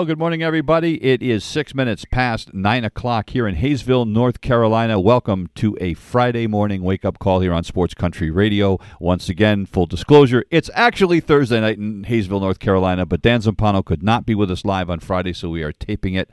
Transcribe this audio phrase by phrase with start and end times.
[0.00, 0.94] Well, good morning, everybody.
[1.04, 4.98] It is six minutes past nine o'clock here in Hayesville, North Carolina.
[4.98, 8.78] Welcome to a Friday morning wake up call here on Sports Country Radio.
[8.98, 13.84] Once again, full disclosure, it's actually Thursday night in Hayesville, North Carolina, but Dan Zampano
[13.84, 16.30] could not be with us live on Friday, so we are taping it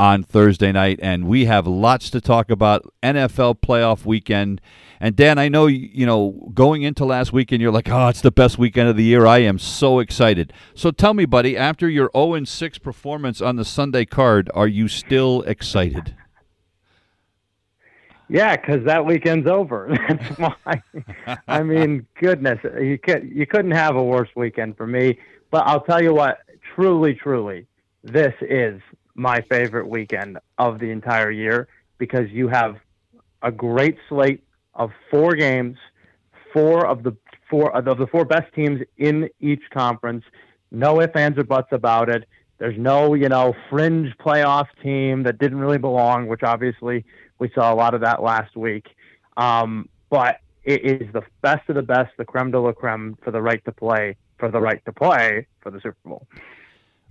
[0.00, 2.92] on Thursday night, and we have lots to talk about.
[3.04, 4.60] NFL playoff weekend.
[5.00, 8.30] And Dan, I know you know going into last weekend, you're like, "Oh, it's the
[8.30, 10.52] best weekend of the year." I am so excited.
[10.74, 14.88] So tell me, buddy, after your 0 6 performance on the Sunday card, are you
[14.88, 16.14] still excited?
[18.28, 19.88] Yeah, because that weekend's over.
[20.08, 20.82] That's why.
[21.46, 25.18] I mean, goodness, you could you couldn't have a worse weekend for me.
[25.50, 26.38] But I'll tell you what,
[26.74, 27.66] truly, truly,
[28.02, 28.80] this is
[29.14, 32.76] my favorite weekend of the entire year because you have
[33.42, 34.42] a great slate
[34.76, 35.76] of four games,
[36.52, 37.16] four of the
[37.50, 40.24] four of the four best teams in each conference.
[40.70, 42.28] No ifs, ands, or buts about it.
[42.58, 47.04] There's no, you know, fringe playoff team that didn't really belong, which obviously
[47.38, 48.86] we saw a lot of that last week.
[49.36, 53.30] Um, but it is the best of the best, the creme de la creme for
[53.30, 56.26] the right to play, for the right to play for the Super Bowl.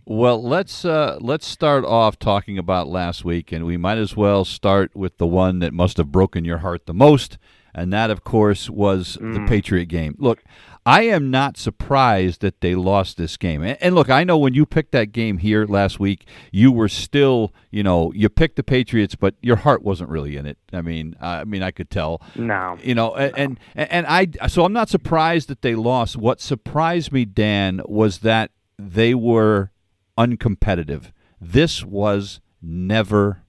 [0.07, 4.45] Well, let's uh, let's start off talking about last week, and we might as well
[4.45, 7.39] start with the one that must have broken your heart the most,
[7.73, 9.33] and that, of course, was mm.
[9.33, 10.15] the Patriot game.
[10.19, 10.43] Look,
[10.85, 13.63] I am not surprised that they lost this game.
[13.63, 16.87] And, and, look, I know when you picked that game here last week, you were
[16.87, 20.59] still, you know, you picked the Patriots, but your heart wasn't really in it.
[20.71, 22.21] I mean, I mean, I could tell.
[22.35, 22.77] No.
[22.83, 23.15] You know, no.
[23.15, 26.15] and and I so I'm not surprised that they lost.
[26.15, 29.71] What surprised me, Dan, was that they were
[30.17, 31.11] uncompetitive.
[31.39, 33.43] This was never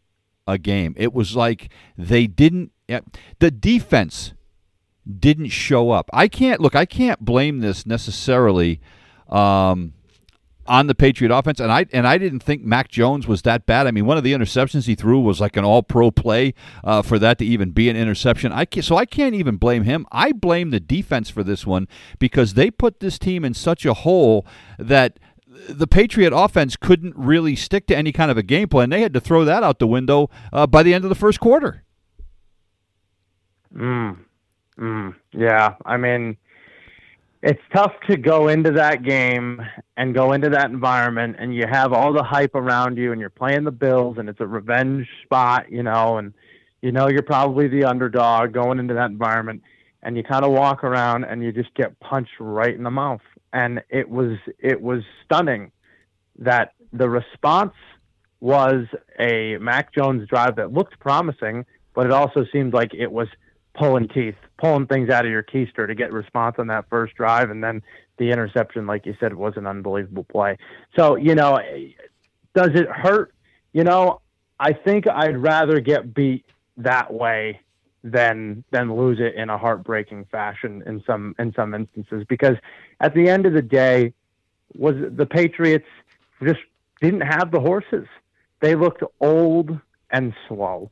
[0.47, 0.95] a game.
[0.97, 2.73] It was like they didn't.
[3.39, 4.33] The defense
[5.19, 6.11] didn't show up.
[6.13, 6.75] I can't look.
[6.75, 8.81] I can't blame this necessarily
[9.29, 9.95] um,
[10.67, 13.87] on the Patriot offense, and I and I didn't think Mac Jones was that bad.
[13.87, 17.19] I mean, one of the interceptions he threw was like an All-Pro play uh, for
[17.19, 18.53] that to even be an interception.
[18.53, 20.07] I can't, so I can't even blame him.
[20.13, 21.89] I blame the defense for this one
[22.19, 24.47] because they put this team in such a hole
[24.79, 25.19] that
[25.69, 28.91] the Patriot offense couldn't really stick to any kind of a game plan.
[28.91, 31.41] They had to throw that out the window uh, by the end of the first
[31.41, 31.83] quarter.
[33.75, 34.19] Mm.
[34.79, 35.15] Mm.
[35.33, 35.75] Yeah.
[35.85, 36.37] I mean,
[37.43, 39.61] it's tough to go into that game
[39.97, 43.31] and go into that environment, and you have all the hype around you, and you're
[43.31, 46.33] playing the Bills, and it's a revenge spot, you know, and
[46.83, 49.63] you know you're probably the underdog going into that environment,
[50.03, 53.21] and you kind of walk around and you just get punched right in the mouth
[53.57, 55.73] and it was it was stunning
[56.39, 57.73] that the response
[58.41, 58.85] was
[59.19, 63.29] a Mac Jones drive that looked promising, but it also seemed like it was
[63.75, 67.49] pulling teeth, pulling things out of your keister to get response on that first drive,
[67.49, 67.83] and then
[68.19, 70.59] the interception, like you said, was an unbelievable play.
[70.95, 71.59] So you know,
[72.55, 73.33] does it hurt?
[73.73, 74.21] You know,
[74.61, 76.45] I think I'd rather get beat
[76.77, 77.61] that way
[78.13, 82.57] than than lose it in a heartbreaking fashion in some in some instances because
[83.01, 84.13] at the end of the day
[84.77, 85.87] was the Patriots
[86.43, 86.61] just
[87.01, 88.07] didn't have the horses.
[88.61, 89.79] They looked old
[90.11, 90.91] and slow.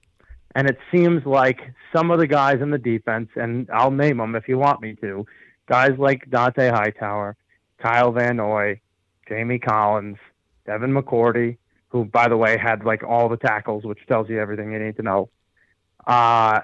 [0.56, 1.60] And it seems like
[1.94, 4.94] some of the guys in the defense, and I'll name them if you want me
[4.96, 5.26] to,
[5.68, 7.36] guys like Dont'a Hightower,
[7.78, 8.80] Kyle Van Noy,
[9.28, 10.18] Jamie Collins,
[10.66, 11.56] Devin McCourty,
[11.88, 14.96] who, by the way, had like all the tackles, which tells you everything you need
[14.96, 15.28] to know.
[16.06, 16.60] Uh,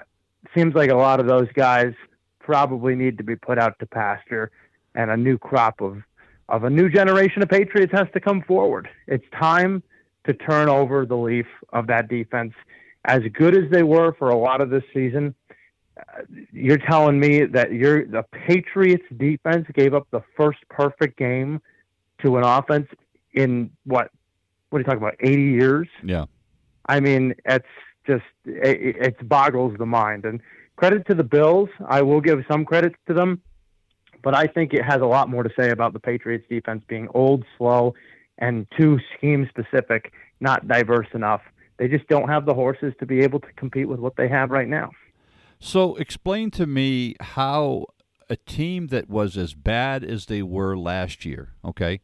[0.55, 1.93] seems like a lot of those guys
[2.39, 4.51] probably need to be put out to pasture,
[4.95, 6.01] and a new crop of
[6.49, 8.89] of a new generation of Patriots has to come forward.
[9.07, 9.81] It's time
[10.25, 12.53] to turn over the leaf of that defense.
[13.05, 15.33] As good as they were for a lot of this season,
[15.97, 16.21] uh,
[16.51, 21.61] you're telling me that you're the Patriots defense gave up the first perfect game
[22.23, 22.87] to an offense
[23.33, 24.11] in what?
[24.69, 25.15] What are you talking about?
[25.19, 25.87] 80 years?
[26.03, 26.25] Yeah.
[26.85, 27.65] I mean, it's
[28.05, 30.25] just it, it boggles the mind.
[30.25, 30.41] And
[30.75, 33.41] credit to the Bills, I will give some credit to them,
[34.23, 37.07] but I think it has a lot more to say about the Patriots defense being
[37.13, 37.93] old, slow,
[38.37, 41.41] and too scheme specific, not diverse enough
[41.81, 44.51] they just don't have the horses to be able to compete with what they have
[44.51, 44.91] right now.
[45.59, 47.87] So, explain to me how
[48.29, 52.01] a team that was as bad as they were last year, okay?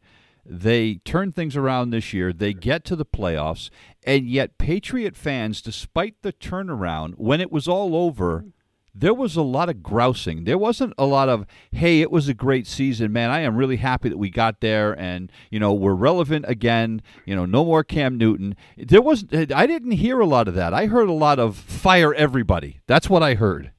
[0.49, 2.31] They turn things around this year.
[2.31, 3.69] They get to the playoffs,
[4.05, 8.49] and yet Patriot fans, despite the turnaround, when it was all over, mm-hmm.
[8.95, 10.45] there was a lot of grousing.
[10.45, 13.29] There wasn't a lot of, hey, it was a great season, man.
[13.29, 17.01] I am really happy that we got there and, you know, we're relevant again.
[17.25, 18.55] You know, no more Cam Newton.
[18.77, 20.73] There was I didn't hear a lot of that.
[20.73, 22.79] I heard a lot of fire everybody.
[22.88, 23.71] That's what I heard.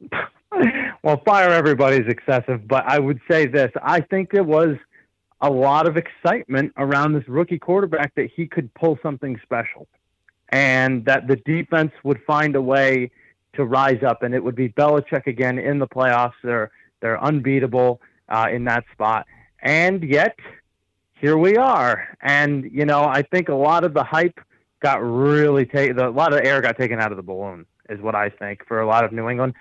[1.04, 3.70] well, fire everybody is excessive, but I would say this.
[3.80, 4.76] I think it was
[5.44, 9.86] a lot of excitement around this rookie quarterback that he could pull something special
[10.48, 13.10] and that the defense would find a way–
[13.54, 16.34] to rise up, and it would be Belichick again in the playoffs.
[16.42, 16.70] They're
[17.00, 19.26] they're unbeatable uh, in that spot,
[19.60, 20.38] and yet
[21.14, 22.16] here we are.
[22.20, 24.38] And you know, I think a lot of the hype
[24.80, 25.98] got really taken.
[25.98, 28.80] A lot of air got taken out of the balloon, is what I think for
[28.80, 29.54] a lot of New England.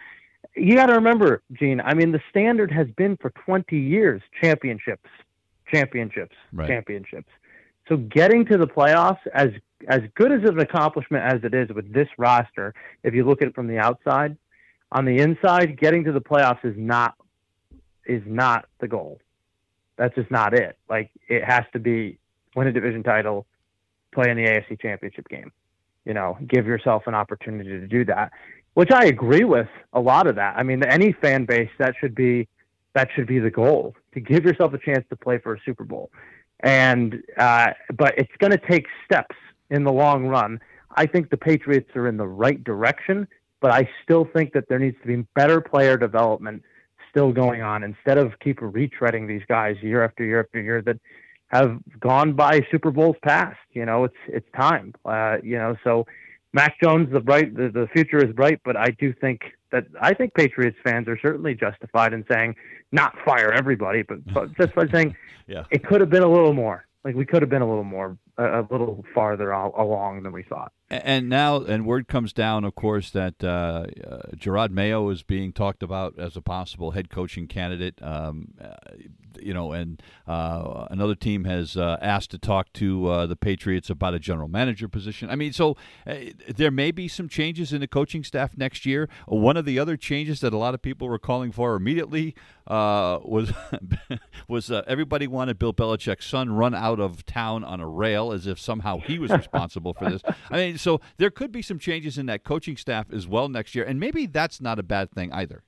[0.56, 1.82] You got to remember, Gene.
[1.82, 5.10] I mean, the standard has been for 20 years championships,
[5.72, 6.68] championships, right.
[6.68, 7.30] championships.
[7.90, 9.50] So getting to the playoffs as
[9.88, 12.74] as good as an accomplishment as it is with this roster,
[13.04, 14.38] if you look at it from the outside,
[14.94, 17.16] on the inside, getting to the playoffs is not
[18.06, 19.20] is not the goal.
[19.98, 20.78] That's just not it.
[20.90, 22.18] Like it has to be
[22.56, 23.46] win a division title,
[24.14, 25.52] play in the AFC championship game.
[26.06, 28.32] You know, give yourself an opportunity to do that.
[28.74, 30.56] Which I agree with a lot of that.
[30.58, 32.48] I mean, any fan base that should be
[32.94, 35.84] that should be the goal to give yourself a chance to play for a Super
[35.84, 36.12] Bowl.
[36.62, 39.36] And uh, but it's going to take steps
[39.70, 40.60] in the long run.
[40.96, 43.28] I think the Patriots are in the right direction,
[43.60, 46.64] but I still think that there needs to be better player development
[47.10, 51.00] still going on instead of keep retreading these guys year after year after year that
[51.48, 53.58] have gone by Super Bowls past.
[53.72, 54.94] You know, it's it's time.
[55.06, 56.06] Uh, you know, so
[56.54, 59.42] Mac Jones, the bright, the, the future is bright, but I do think
[59.72, 62.56] that I think Patriots fans are certainly justified in saying
[62.92, 65.16] not fire everybody, but, but just by saying
[65.48, 65.64] yeah.
[65.72, 66.86] it could have been a little more.
[67.04, 70.44] Like we could have been a little more a, a little farther along than we
[70.44, 70.72] thought.
[71.04, 73.48] And now, and word comes down, of course, that uh,
[74.08, 78.00] uh, Jerod Mayo is being talked about as a possible head coaching candidate.
[78.02, 78.76] Um, uh,
[79.42, 84.14] you know, and uh, another team has uh, asked to talk to the Patriots about
[84.14, 85.30] a general manager position.
[85.32, 85.76] I mean, so
[86.06, 89.10] there may be some changes in the coaching staff next year.
[89.26, 92.36] One of the other changes that a lot of people were calling for immediately
[92.68, 93.52] uh, was
[94.48, 98.48] was uh, everybody wanted Bill Belichick's son run out of town on a rail as
[98.48, 100.22] if somehow he was responsible for this.
[100.50, 103.76] I mean, so there could be some changes in that coaching staff as well next
[103.76, 105.64] year, and maybe that's not a bad thing either.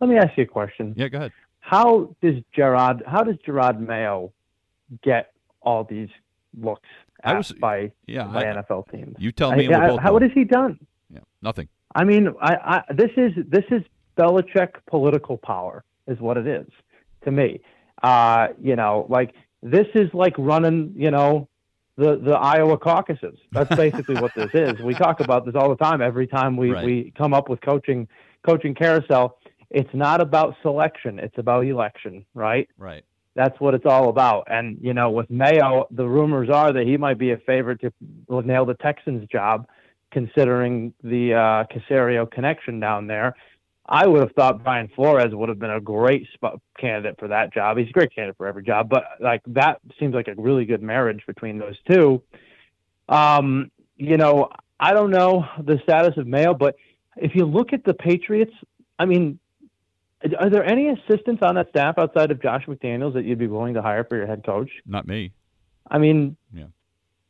[0.00, 0.92] Let me ask you a question.
[0.96, 1.32] Yeah, go ahead.
[1.60, 3.02] How does Gerard?
[3.06, 4.32] How does Gerard Mayo
[5.02, 5.32] get
[5.62, 6.10] all these
[6.58, 6.88] looks
[7.24, 9.16] at was, by yeah, by I, NFL teams?
[9.18, 9.72] You tell me.
[9.72, 10.78] I, I, how, what has he done?
[11.10, 11.68] Yeah, nothing.
[11.94, 13.82] I mean, I, I, this is this is
[14.18, 16.66] Belichick political power, is what it is
[17.24, 17.60] to me.
[18.02, 21.48] Uh, you know, like this is like running, you know,
[21.96, 23.38] the the Iowa caucuses.
[23.52, 24.80] That's basically what this is.
[24.80, 26.02] We talk about this all the time.
[26.02, 26.84] Every time we right.
[26.84, 28.08] we come up with coaching
[28.44, 29.38] coaching carousel,
[29.70, 32.68] it's not about selection, it's about election, right?
[32.78, 33.04] Right.
[33.34, 34.48] That's what it's all about.
[34.50, 37.92] And, you know, with Mayo, the rumors are that he might be a favorite to
[38.30, 39.68] nail the Texans job,
[40.10, 43.36] considering the uh, Caserio connection down there.
[43.88, 47.54] I would have thought Brian Flores would have been a great spot candidate for that
[47.54, 47.78] job.
[47.78, 50.82] He's a great candidate for every job, but like that seems like a really good
[50.82, 52.22] marriage between those two.
[53.08, 54.50] Um, you know,
[54.80, 56.76] I don't know the status of Mayo, but
[57.16, 58.52] if you look at the Patriots,
[58.98, 59.38] I mean,
[60.38, 63.74] are there any assistants on that staff outside of Josh McDaniels that you'd be willing
[63.74, 64.70] to hire for your head coach?
[64.84, 65.32] Not me.
[65.88, 66.66] I mean, yeah.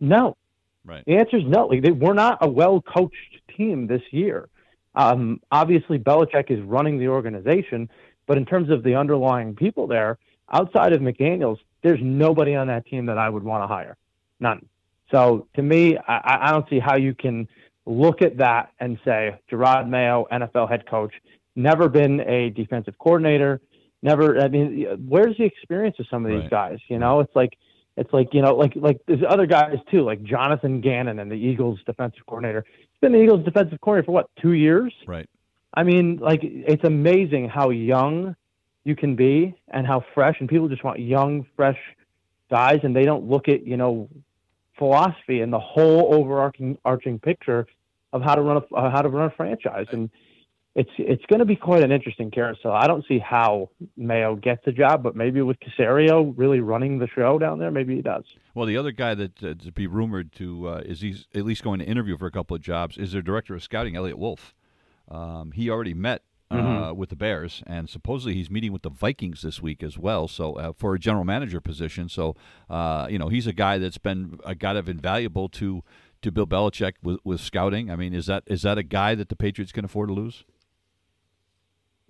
[0.00, 0.36] no.
[0.84, 1.04] Right.
[1.04, 1.66] The answer is no.
[1.66, 4.48] Like, they, we're not a well coached team this year.
[4.96, 7.88] Um, obviously, Belichick is running the organization,
[8.26, 10.18] but in terms of the underlying people there,
[10.52, 13.96] outside of McDaniels, there's nobody on that team that I would want to hire.
[14.40, 14.66] None.
[15.10, 17.46] So to me, I, I don't see how you can
[17.84, 21.14] look at that and say Gerard Mayo, NFL head coach,
[21.54, 23.60] never been a defensive coordinator,
[24.02, 24.40] never.
[24.40, 26.50] I mean, where's the experience of some of these right.
[26.50, 26.78] guys?
[26.88, 27.56] You know, it's like
[27.96, 31.36] it's like you know, like like there's other guys too, like Jonathan Gannon and the
[31.36, 32.64] Eagles defensive coordinator.
[33.00, 34.92] Been the Eagles defensive coordinator for what two years?
[35.06, 35.28] Right.
[35.74, 38.34] I mean, like it's amazing how young
[38.84, 41.78] you can be and how fresh, and people just want young, fresh
[42.50, 44.08] guys, and they don't look at you know
[44.78, 47.66] philosophy and the whole overarching arching picture
[48.12, 49.86] of how to run a uh, how to run a franchise.
[49.90, 50.10] And
[50.76, 52.70] it's it's going to be quite an interesting carousel.
[52.70, 57.08] I don't see how Mayo gets the job, but maybe with Caserio really running the
[57.08, 58.24] show down there, maybe he does.
[58.54, 61.64] Well, the other guy that uh, to be rumored to uh, is he's at least
[61.64, 64.54] going to interview for a couple of jobs is their director of scouting, Eliot Wolf.
[65.10, 66.98] Um, he already met uh, mm-hmm.
[66.98, 70.28] with the Bears, and supposedly he's meeting with the Vikings this week as well.
[70.28, 72.36] So uh, for a general manager position, so
[72.68, 75.82] uh, you know he's a guy that's been a guy of invaluable to
[76.20, 77.90] to Bill Belichick with, with scouting.
[77.90, 80.44] I mean, is that is that a guy that the Patriots can afford to lose?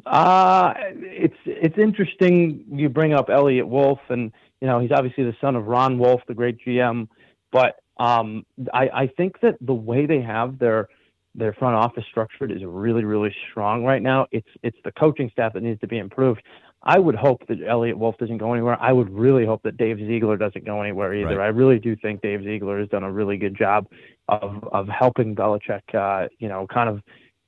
[0.04, 5.36] Uh it's it's interesting you bring up Eliot Wolf, and you know he's obviously the
[5.40, 7.08] son of Ron Wolf, the great GM.
[7.50, 10.88] But um, I, I think that the way they have their
[11.34, 14.26] their front office structured is really really strong right now.
[14.32, 16.42] It's it's the coaching staff that needs to be improved.
[16.82, 18.80] I would hope that Eliot Wolf doesn't go anywhere.
[18.80, 21.38] I would really hope that Dave Ziegler doesn't go anywhere either.
[21.38, 21.46] Right.
[21.46, 23.88] I really do think Dave Ziegler has done a really good job
[24.28, 27.02] of of helping Belichick, uh, you know, kind of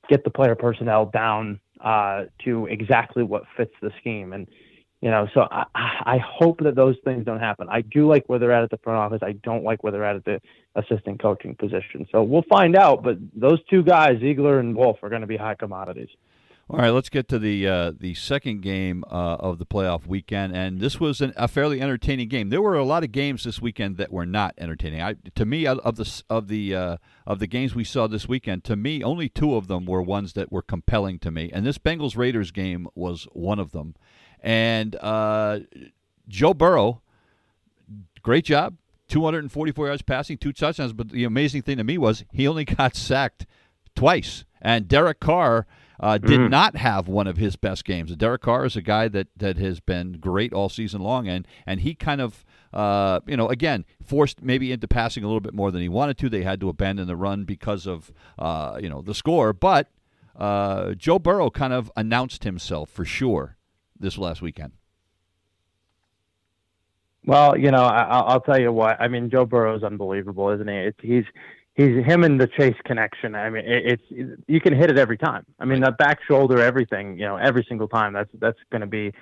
[0.09, 4.33] get the player personnel down uh, to exactly what fits the scheme.
[4.33, 4.47] And
[5.01, 7.67] you know, so I, I hope that those things don't happen.
[7.69, 9.19] I do like where they're at at the front office.
[9.23, 10.41] I don't like where they're at at the
[10.75, 12.05] assistant coaching position.
[12.11, 13.01] So we'll find out.
[13.01, 16.09] But those two guys, Ziegler and Wolf, are going to be high commodities.
[16.71, 20.55] All right, let's get to the uh, the second game uh, of the playoff weekend,
[20.55, 22.49] and this was an, a fairly entertaining game.
[22.49, 25.01] There were a lot of games this weekend that were not entertaining.
[25.01, 28.63] I, to me, of the of the uh, of the games we saw this weekend,
[28.65, 31.79] to me, only two of them were ones that were compelling to me, and this
[31.79, 33.95] Bengals Raiders game was one of them.
[34.39, 35.61] And uh,
[36.27, 37.01] Joe Burrow,
[38.21, 40.93] great job, 244 yards passing, two touchdowns.
[40.93, 43.47] But the amazing thing to me was he only got sacked
[43.95, 45.65] twice, and Derek Carr
[45.99, 46.49] uh, did mm.
[46.49, 48.15] not have one of his best games.
[48.15, 51.81] Derek Carr is a guy that, that has been great all season long, and and
[51.81, 55.71] he kind of uh, you know again forced maybe into passing a little bit more
[55.71, 56.29] than he wanted to.
[56.29, 59.89] They had to abandon the run because of uh, you know the score, but
[60.35, 63.57] uh, Joe Burrow kind of announced himself for sure
[63.99, 64.71] this last weekend.
[67.25, 68.99] Well, you know, I, will tell you what.
[68.99, 70.73] I mean, Joe Burrow is unbelievable, isn't he?
[70.73, 71.25] It's, he's
[71.79, 73.35] he's him and the Chase connection.
[73.35, 75.45] I mean, it, it's you can hit it every time.
[75.59, 77.17] I mean, that back shoulder, everything.
[77.17, 78.13] You know, every single time.
[78.13, 79.13] That's that's going to be,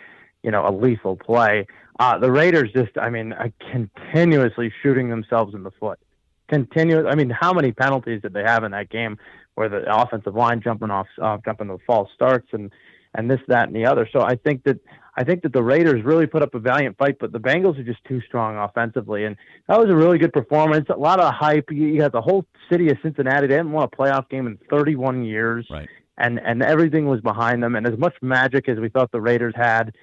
[0.44, 1.68] you know, a lethal play.
[2.00, 6.00] Uh, the Raiders just, I mean, uh, continuously shooting themselves in the foot.
[6.48, 7.06] Continuous.
[7.10, 9.18] I mean, how many penalties did they have in that game
[9.56, 12.72] where the offensive line jumping off, uh, jumping the false starts and
[13.16, 14.08] and this, that, and the other.
[14.12, 14.80] So I think that
[15.20, 17.84] I think that the Raiders really put up a valiant fight, but the Bengals are
[17.84, 19.26] just too strong offensively.
[19.26, 19.36] And
[19.68, 20.86] that was a really good performance.
[20.90, 21.72] A lot of hype.
[21.72, 23.48] You got the whole city of Cincinnati.
[23.48, 25.66] They hadn't won a playoff game in 31 years.
[25.72, 25.90] Right.
[26.20, 27.76] And, and everything was behind them.
[27.76, 29.96] And as much magic as we thought the Raiders had,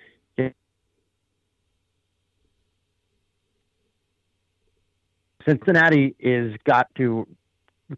[5.46, 7.26] Cincinnati is got to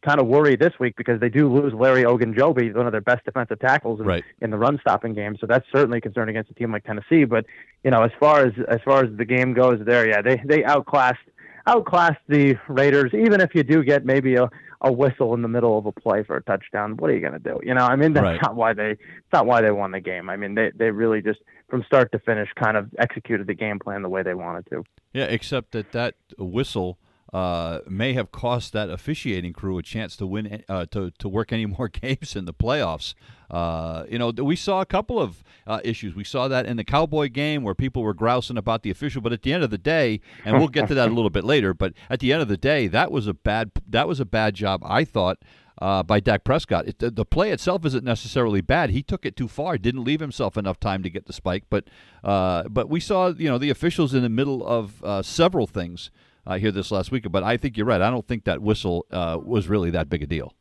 [0.02, 3.24] kind of worry this week because they do lose Larry Ogunjobi, one of their best
[3.24, 4.24] defensive tackles in, right.
[4.40, 5.36] in the run stopping game.
[5.40, 7.24] So that's certainly a concern against a team like Tennessee.
[7.24, 7.46] But
[7.84, 10.64] you know, as far as as far as the game goes, there, yeah, they they
[10.64, 11.18] outclassed
[11.66, 13.12] outclassed the Raiders.
[13.14, 14.50] Even if you do get maybe a
[14.82, 17.32] a whistle in the middle of a play for a touchdown, what are you going
[17.32, 17.58] to do?
[17.62, 18.42] You know, I mean, that's right.
[18.42, 20.28] not why they it's not why they won the game.
[20.28, 23.78] I mean, they they really just from start to finish kind of executed the game
[23.78, 24.84] plan the way they wanted to.
[25.12, 26.98] Yeah, except that that whistle
[27.32, 31.52] uh, may have cost that officiating crew a chance to win uh, to to work
[31.52, 33.14] any more games in the playoffs.
[33.50, 36.14] Uh, you know, we saw a couple of uh, issues.
[36.14, 39.32] We saw that in the Cowboy game where people were grousing about the official, but
[39.32, 41.74] at the end of the day, and we'll get to that a little bit later.
[41.74, 44.54] But at the end of the day, that was a bad that was a bad
[44.54, 44.82] job.
[44.84, 45.38] I thought.
[45.78, 46.88] Uh, by Dak Prescott.
[46.88, 48.88] It, the, the, play itself isn't necessarily bad.
[48.88, 49.76] He took it too far.
[49.76, 51.64] Didn't leave himself enough time to get the spike.
[51.68, 51.84] But
[52.24, 56.10] uh, but we saw you know the officials in the middle of uh, several things
[56.46, 57.30] uh, here this last week.
[57.30, 58.00] But I think you're right.
[58.00, 60.54] I don't think that whistle uh, was really that big a deal.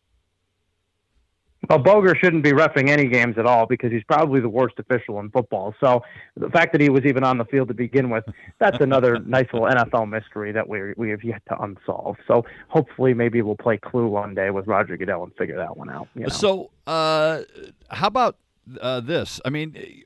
[1.70, 5.20] Well, Boger shouldn't be refing any games at all because he's probably the worst official
[5.20, 5.74] in football.
[5.80, 6.04] So
[6.36, 8.24] the fact that he was even on the field to begin with,
[8.60, 12.18] that's another nice little NFL mystery that we we have yet to unsolve.
[12.28, 15.90] So hopefully, maybe we'll play Clue one day with Roger Goodell and figure that one
[15.90, 16.08] out.
[16.14, 16.30] You know?
[16.30, 17.42] So, uh,
[17.90, 18.38] how about
[18.80, 19.42] uh, this?
[19.44, 20.04] I mean,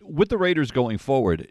[0.00, 1.48] with the Raiders going forward,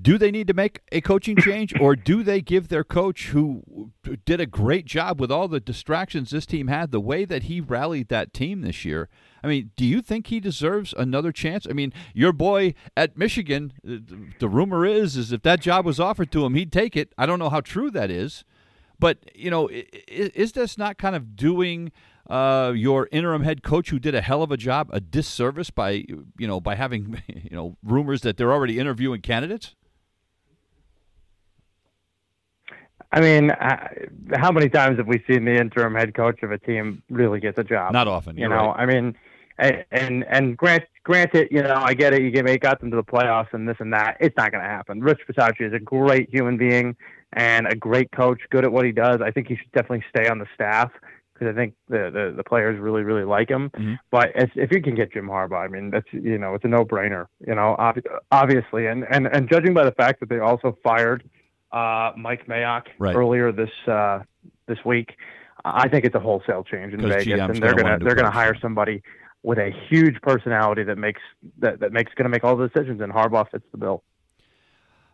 [0.00, 3.90] do they need to make a coaching change or do they give their coach who
[4.24, 7.60] did a great job with all the distractions this team had the way that he
[7.60, 9.08] rallied that team this year?
[9.44, 11.66] I mean do you think he deserves another chance?
[11.68, 16.32] I mean your boy at michigan the rumor is is if that job was offered
[16.32, 17.12] to him he'd take it.
[17.18, 18.44] I don't know how true that is.
[18.98, 19.68] But you know
[20.08, 21.92] is this not kind of doing
[22.30, 26.04] uh, your interim head coach who did a hell of a job a disservice by
[26.08, 29.74] you know by having you know rumors that they're already interviewing candidates
[33.12, 33.52] I mean,
[34.34, 37.56] how many times have we seen the interim head coach of a team really get
[37.56, 37.92] the job?
[37.92, 38.36] Not often.
[38.38, 38.80] You know, right.
[38.80, 39.16] I mean,
[39.58, 42.22] And and, and grant granted, you know, I get it.
[42.22, 44.16] You get got them to the playoffs and this and that.
[44.20, 45.00] It's not going to happen.
[45.00, 46.96] Rich Bisaccia is a great human being
[47.32, 49.20] and a great coach, good at what he does.
[49.20, 50.90] I think he should definitely stay on the staff
[51.32, 53.70] because I think the, the, the players really really like him.
[53.70, 53.94] Mm-hmm.
[54.10, 56.84] But if you can get Jim Harbaugh, I mean that's you know it's a no
[56.84, 57.26] brainer.
[57.46, 61.28] You know, ob- obviously, and and and judging by the fact that they also fired
[61.72, 63.14] uh, Mike Mayock right.
[63.14, 64.20] earlier this uh,
[64.66, 65.16] this week,
[65.64, 68.30] I think it's a wholesale change in Vegas, GM's and they're gonna, gonna they're gonna
[68.30, 69.02] hire somebody
[69.42, 71.20] with a huge personality that makes
[71.58, 74.02] that that makes going to make all the decisions, and Harbaugh fits the bill.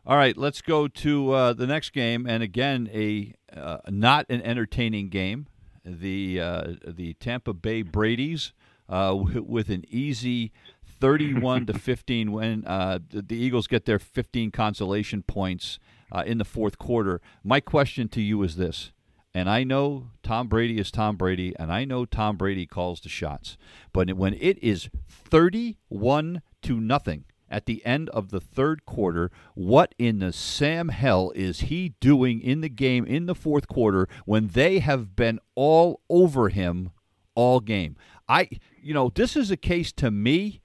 [0.07, 4.43] All right, let's go to uh, the next game, and again, a uh, not an
[4.43, 5.47] entertaining game.
[5.85, 8.53] The uh, the Tampa Bay Brady's
[8.89, 10.53] uh, w- with an easy
[11.01, 12.65] 31 to 15 win.
[12.67, 15.79] Uh, the, the, Eagles get their 15 consolation points
[16.13, 17.21] uh, in the fourth quarter.
[17.43, 18.93] My question to you is this:
[19.35, 23.09] and I know Tom Brady is Tom Brady, and I know Tom Brady calls the
[23.09, 23.57] shots.
[23.93, 29.95] But when it is 31 to nothing at the end of the third quarter, what
[29.99, 34.49] in the Sam hell is he doing in the game in the fourth quarter when
[34.49, 36.91] they have been all over him
[37.35, 37.97] all game?
[38.29, 38.49] I,
[38.83, 40.61] you know, this is a case to me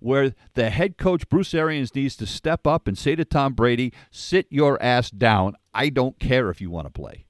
[0.00, 3.92] where the head coach Bruce Arians needs to step up and say to Tom Brady,
[4.10, 5.54] "Sit your ass down.
[5.74, 7.26] I don't care if you want to play."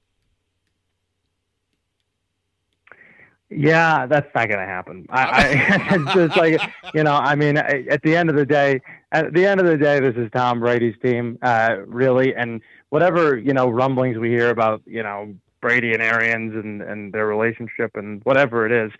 [3.51, 5.07] Yeah, that's not going to happen.
[5.09, 6.61] I, I just like
[6.93, 7.13] you know.
[7.13, 8.79] I mean, at the end of the day,
[9.11, 13.37] at the end of the day, this is Tom Brady's team, uh, really, and whatever
[13.37, 17.91] you know rumblings we hear about, you know, Brady and Arians and and their relationship
[17.95, 18.91] and whatever it is,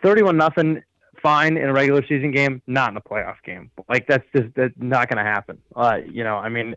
[0.00, 0.80] thirty-one nothing,
[1.22, 3.70] fine in a regular season game, not in a playoff game.
[3.88, 5.58] Like that's just that's not going to happen.
[5.74, 6.74] Uh, you know, I mean,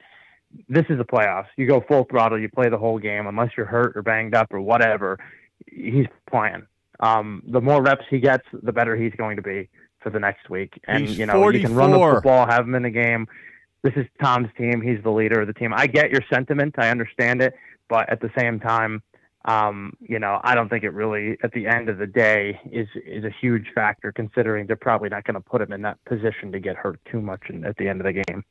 [0.67, 1.48] this is the playoffs.
[1.57, 4.53] You go full throttle, you play the whole game, unless you're hurt or banged up
[4.53, 5.17] or whatever.
[5.67, 6.65] He's playing
[7.01, 9.67] um, the more reps he gets, the better he's going to be
[10.00, 10.79] for the next week.
[10.88, 11.53] And he's you know, 44.
[11.53, 13.27] you can run the football, have him in the game.
[13.81, 14.82] This is Tom's team.
[14.82, 15.73] He's the leader of the team.
[15.75, 16.75] I get your sentiment.
[16.77, 17.56] I understand it,
[17.89, 19.01] but at the same time,
[19.45, 22.88] um, you know, I don't think it really, at the end of the day, is
[23.06, 24.12] is a huge factor.
[24.12, 27.21] Considering they're probably not going to put him in that position to get hurt too
[27.21, 28.43] much in, at the end of the game.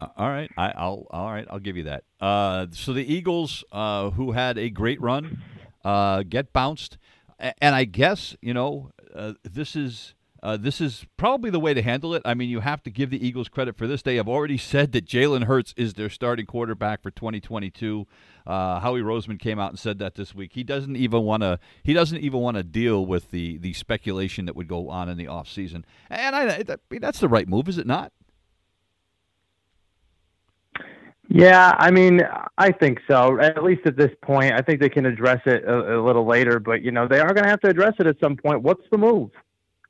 [0.00, 1.46] Uh, all right, I, will all right.
[1.50, 2.04] I'll give you that.
[2.20, 5.42] Uh, so the Eagles, uh, who had a great run,
[5.84, 6.98] uh, get bounced
[7.38, 11.82] and I guess you know uh, this is uh, this is probably the way to
[11.82, 12.22] handle it.
[12.24, 14.02] I mean, you have to give the Eagles credit for this.
[14.02, 18.06] They have already said that Jalen Hurts is their starting quarterback for 2022.
[18.46, 20.52] Uh, Howie Roseman came out and said that this week.
[20.54, 21.58] He doesn't even want to.
[21.82, 25.18] He doesn't even want to deal with the the speculation that would go on in
[25.18, 25.82] the offseason.
[26.08, 28.12] And I, that, that's the right move, is it not?
[31.30, 32.22] Yeah, I mean,
[32.56, 33.38] I think so.
[33.38, 36.58] At least at this point, I think they can address it a, a little later.
[36.58, 38.62] But you know, they are going to have to address it at some point.
[38.62, 39.30] What's the move?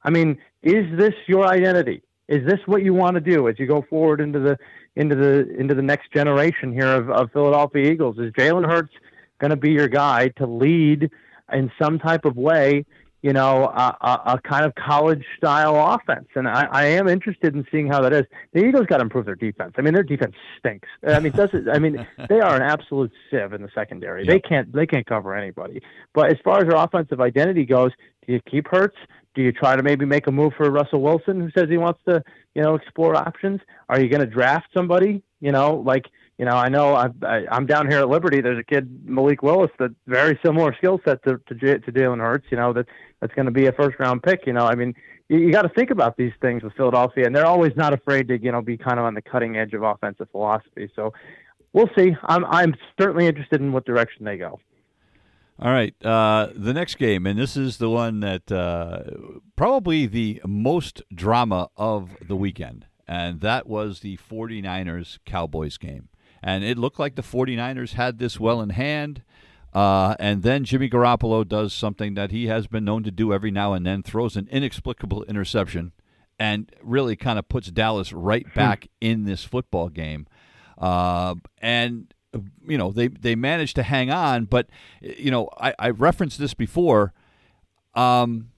[0.03, 2.03] I mean, is this your identity?
[2.29, 4.59] Is this what you want to do as you go forward into the
[4.97, 8.19] into the into the next generation here of, of Philadelphia Eagles?
[8.19, 8.93] Is Jalen Hurts
[9.41, 11.11] going to be your guy to lead
[11.53, 12.85] in some type of way
[13.23, 16.29] you know, a, a, a kind of college style offense.
[16.37, 18.25] And I, I am interested in seeing how that is.
[18.53, 19.75] The Eagles got to improve their defense.
[19.77, 20.89] I mean, their defense stinks.
[21.07, 24.25] I mean, does it, I mean, they are an absolute sieve in the secondary.
[24.25, 24.33] Yep.
[24.33, 25.83] They can't they can't cover anybody.
[26.15, 27.91] But as far as their offensive identity goes,
[28.27, 28.97] do you keep Hurts?
[29.39, 32.01] Do you try to maybe make a move for Russell Wilson, who says he wants
[32.09, 32.25] to,
[32.57, 33.61] you know, explore options?
[33.89, 35.23] Are you going to draft somebody?
[35.39, 36.07] You know, like
[36.39, 38.41] you know, I know I, I, I'm down here at Liberty.
[38.41, 42.47] There's a kid Malik Willis that very similar skill set to to, to Jalen Hurts.
[42.51, 42.87] You know that
[43.21, 44.45] that's going to be a first round pick.
[44.45, 44.93] You know, I mean,
[45.29, 48.27] you, you got to think about these things with Philadelphia, and they're always not afraid
[48.27, 50.91] to you know be kind of on the cutting edge of offensive philosophy.
[50.97, 51.13] So
[51.73, 52.17] we'll see.
[52.25, 54.59] I'm I'm certainly interested in what direction they go.
[55.61, 59.03] All right, uh, the next game, and this is the one that uh,
[59.57, 66.11] probably the most drama of the weekend, and that was the 49ers Cowboys game.
[66.45, 69.23] And it looked like the 49ers had this well in hand.
[69.75, 73.51] Uh, and then Jimmy Garoppolo does something that he has been known to do every
[73.51, 75.93] now and then throws an inexplicable interception
[76.39, 78.55] and really kind of puts Dallas right hmm.
[78.55, 80.27] back in this football game.
[80.79, 82.15] Uh, and,
[82.67, 84.45] you know, they, they managed to hang on.
[84.45, 84.69] But,
[85.01, 87.13] you know, I, I referenced this before.
[87.95, 88.51] Um,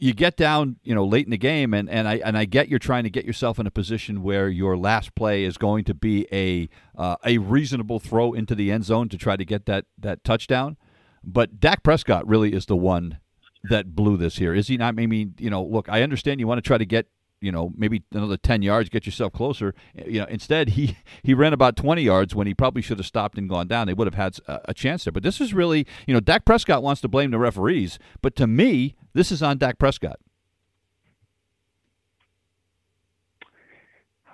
[0.00, 2.68] you get down, you know, late in the game, and, and I and I get
[2.68, 5.94] you're trying to get yourself in a position where your last play is going to
[5.94, 9.86] be a uh, a reasonable throw into the end zone to try to get that
[9.98, 10.76] that touchdown.
[11.24, 13.18] But Dak Prescott really is the one
[13.64, 14.94] that blew this here, is he not?
[14.98, 17.08] I mean, you know, look, I understand you want to try to get
[17.40, 19.74] you know maybe another 10 yards get yourself closer
[20.06, 23.38] you know instead he he ran about 20 yards when he probably should have stopped
[23.38, 25.86] and gone down they would have had a, a, chance there but this is really
[26.06, 29.58] you know Dak Prescott wants to blame the referees but to me this is on
[29.58, 30.18] Dak Prescott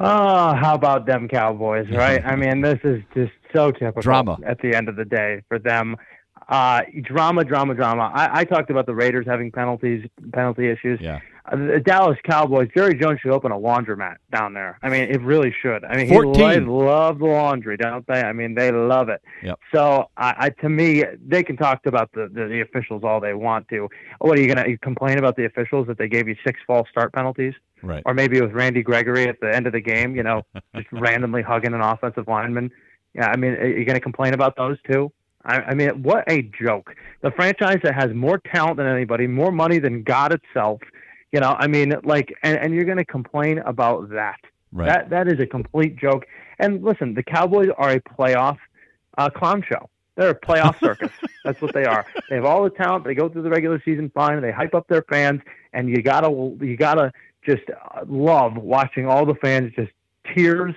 [0.01, 2.21] Oh, how about them Cowboys, right?
[2.27, 5.61] I mean, this is just so typical drama at the end of the day for
[5.61, 5.97] them.
[6.49, 8.11] Uh, drama, drama, drama.
[8.13, 11.01] I, I talked about the Raiders having penalties, penalty issues.
[11.01, 14.79] Yeah uh, the Dallas Cowboys, Jerry Jones should open a laundromat down there.
[14.83, 15.85] I mean, it really should.
[15.85, 16.33] I mean, 14.
[16.33, 18.23] they love the laundry, don't they?
[18.23, 19.21] I mean, they love it.
[19.43, 19.59] Yep.
[19.75, 23.35] So, I, I to me, they can talk about the, the, the officials all they
[23.35, 23.89] want to.
[24.21, 26.89] What are you going to complain about the officials that they gave you six false
[26.91, 27.55] start penalties?
[27.83, 28.03] Right.
[28.07, 30.41] or maybe it was Randy Gregory at the end of the game, you know,
[30.75, 32.71] just randomly hugging an offensive lineman.
[33.15, 35.13] Yeah, I mean, are you going to complain about those too?
[35.45, 36.95] I, I mean, what a joke!
[37.21, 40.81] The franchise that has more talent than anybody, more money than God itself.
[41.35, 44.39] You know, I mean, like, and, and you're going to complain about that?
[44.71, 44.87] Right.
[44.87, 46.27] That that is a complete joke.
[46.61, 48.57] And listen, the Cowboys are a playoff
[49.19, 49.91] uh, clown show.
[50.15, 51.11] They're a playoff circus.
[51.45, 52.07] That's what they are.
[52.31, 53.05] They have all the talent.
[53.05, 54.41] They go through the regular season fine.
[54.43, 55.41] They hype up their fans,
[55.73, 56.29] and you gotta
[56.65, 57.11] you gotta
[57.45, 59.91] just uh, love watching all the fans just
[60.37, 60.77] tears.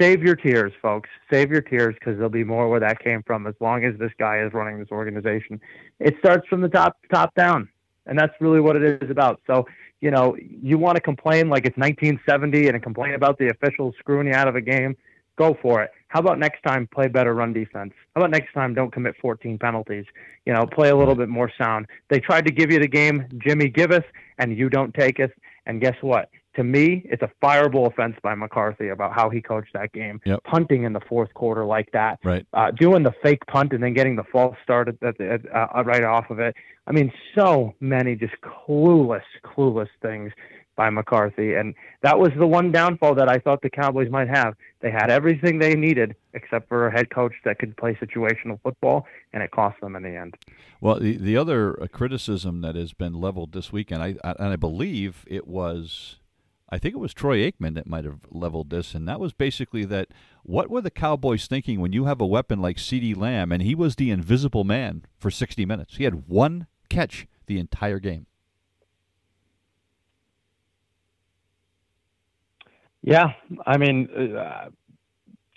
[0.00, 1.08] Save your tears, folks.
[1.30, 3.46] Save your tears because there'll be more where that came from.
[3.46, 5.60] As long as this guy is running this organization,
[6.00, 7.68] it starts from the top top down,
[8.08, 9.40] and that's really what it is about.
[9.46, 9.66] So
[10.00, 14.28] you know, you want to complain like it's 1970 and complain about the officials screwing
[14.28, 14.96] you out of a game,
[15.36, 15.90] go for it.
[16.08, 17.92] How about next time play better run defense?
[18.14, 20.06] How about next time don't commit 14 penalties?
[20.46, 21.86] You know, play a little bit more sound.
[22.08, 24.04] They tried to give you the game, Jimmy giveth,
[24.38, 25.32] and you don't take it.
[25.66, 26.30] And guess what?
[26.56, 30.20] To me, it's a fireable offense by McCarthy about how he coached that game.
[30.24, 30.42] Yep.
[30.44, 32.44] Punting in the fourth quarter like that, Right.
[32.52, 35.84] uh, doing the fake punt and then getting the false start at, at, at, uh,
[35.84, 36.56] right off of it.
[36.86, 40.32] I mean, so many just clueless, clueless things
[40.74, 44.54] by McCarthy, and that was the one downfall that I thought the Cowboys might have.
[44.80, 49.04] They had everything they needed except for a head coach that could play situational football,
[49.32, 50.36] and it cost them in the end.
[50.80, 54.48] Well, the the other uh, criticism that has been leveled this weekend, I, I and
[54.52, 56.20] I believe it was,
[56.70, 59.84] I think it was Troy Aikman that might have leveled this, and that was basically
[59.86, 60.08] that
[60.42, 63.74] what were the Cowboys thinking when you have a weapon like CeeDee Lamb, and he
[63.74, 65.96] was the invisible man for 60 minutes.
[65.96, 68.26] He had one catch the entire game.
[73.02, 73.32] Yeah,
[73.66, 74.68] I mean, uh,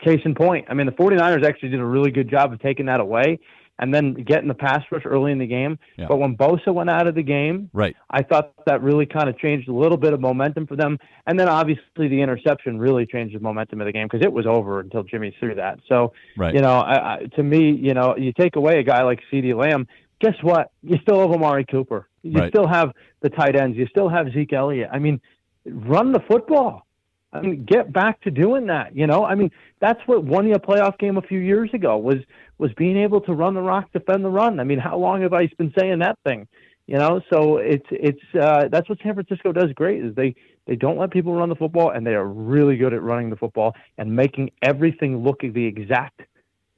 [0.01, 0.67] case in point.
[0.69, 3.39] I mean, the 49ers actually did a really good job of taking that away
[3.81, 5.77] and then getting the pass rush early in the game.
[5.97, 6.05] Yeah.
[6.07, 7.95] But when Bosa went out of the game, Right.
[8.11, 10.99] I thought that really kind of changed a little bit of momentum for them.
[11.25, 14.45] And then obviously the interception really changed the momentum of the game because it was
[14.45, 15.79] over until Jimmy threw that.
[15.89, 16.53] So, Right.
[16.53, 19.55] you know, I, I, to me, you know, you take away a guy like CeeDee
[19.55, 19.87] Lamb,
[20.19, 20.69] guess what?
[20.83, 22.07] You still have Amari Cooper.
[22.21, 22.49] You Right.
[22.51, 22.91] still have
[23.21, 23.75] the tight ends.
[23.77, 24.89] You still have Zeke Elliott.
[24.93, 25.19] I mean,
[25.65, 26.85] run the football.
[27.33, 28.95] I mean, get back to doing that.
[28.95, 31.97] You know, I mean, that's what won you a playoff game a few years ago
[31.97, 32.17] was
[32.57, 34.59] was being able to run the rock, defend the run.
[34.59, 36.47] I mean, how long have I been saying that thing?
[36.87, 40.35] You know, so it's it's uh, that's what San Francisco does great is they
[40.67, 43.35] they don't let people run the football and they are really good at running the
[43.35, 46.21] football and making everything look the exact,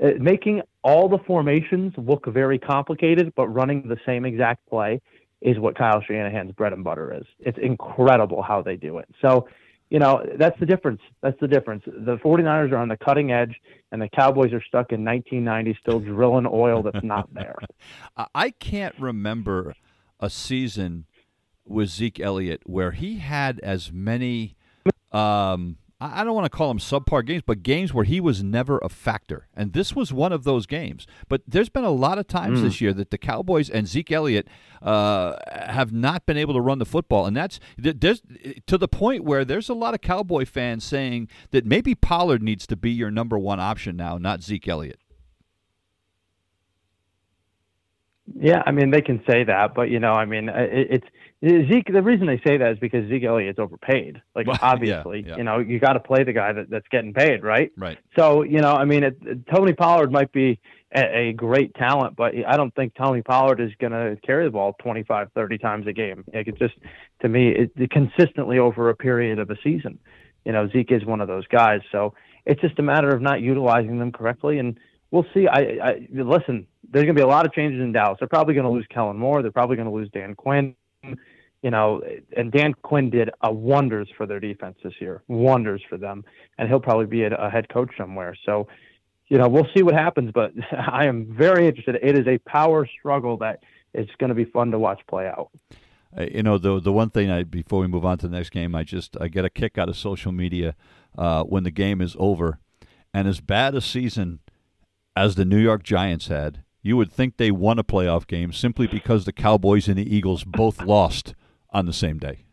[0.04, 5.02] uh, making all the formations look very complicated, but running the same exact play
[5.42, 7.26] is what Kyle Shanahan's bread and butter is.
[7.40, 9.10] It's incredible how they do it.
[9.22, 9.48] So
[9.94, 11.02] you know, that's the difference.
[11.22, 11.84] That's the difference.
[11.86, 13.56] The 49ers are on the cutting edge,
[13.92, 17.56] and the Cowboys are stuck in 1990, still drilling oil that's not there.
[18.34, 19.76] I- can't remember
[20.20, 21.06] a season
[21.64, 24.56] with Zeke Elliott where he had as many.
[25.12, 25.78] Um,
[26.14, 28.90] I don't want to call them subpar games, but games where he was never a
[28.90, 31.08] factor, and this was one of those games.
[31.30, 34.48] But there's been a lot of times this year that the Cowboys and Zeke Elliott
[34.82, 38.22] uh, have not been able to run the football, and that's there's
[38.68, 42.68] to the point where there's a lot of Cowboy fans saying that maybe Pollard needs
[42.68, 45.00] to be your number one option now, not Zeke Elliott.
[48.40, 51.08] Yeah, I mean they can say that, but you know, I mean, uh, it, it's
[51.44, 51.92] Zeke.
[51.92, 54.22] The reason they say that is because Zeke Elliott's overpaid.
[54.36, 55.38] Like Well, obviously, yeah.
[55.38, 57.72] you know, you got to play the guy that, that's getting paid, right?
[57.78, 57.98] Right.
[58.18, 60.60] So you know, I mean, it, it- Tony Pollard might be
[60.96, 64.52] a, a great talent, but I don't think Tony Pollard is going to carry the
[64.52, 66.24] ball 25, 30 times a game.
[66.34, 66.76] Like it just,
[67.22, 70.00] to me, it, it consistently over a period of a season.
[70.46, 71.82] You know, Zeke is one of those guys.
[71.92, 72.14] So
[72.46, 74.78] it's just a matter of not utilizing them correctly, and
[75.12, 75.48] we'll see.
[75.48, 76.68] I, I listen.
[76.90, 78.18] There's going to be a lot of changes in Dallas.
[78.20, 79.42] They're probably going to lose Kellen Moore.
[79.42, 80.76] They're probably going to lose Dan Quinn.
[81.64, 82.02] You know,
[82.36, 86.26] and Dan Quinn did a wonders for their defense this year, wonders for them,
[86.58, 88.36] and he'll probably be a, head coach somewhere.
[88.46, 88.68] So,
[89.30, 90.32] you know, we'll see what happens.
[90.34, 91.98] But I am very interested.
[92.04, 95.52] It is a power struggle that is going to be fun to watch play out.
[96.16, 98.52] Uh, you know the the one thing I before we move on to the next
[98.52, 100.76] game, I just I get a kick out of social media
[101.18, 102.60] uh, when the game is over,
[103.14, 104.40] and as bad a season
[105.16, 108.86] as the New York Giants had, you would think they won a playoff game simply
[108.86, 111.34] because the Cowboys and the Eagles both lost
[111.74, 112.44] on the same day.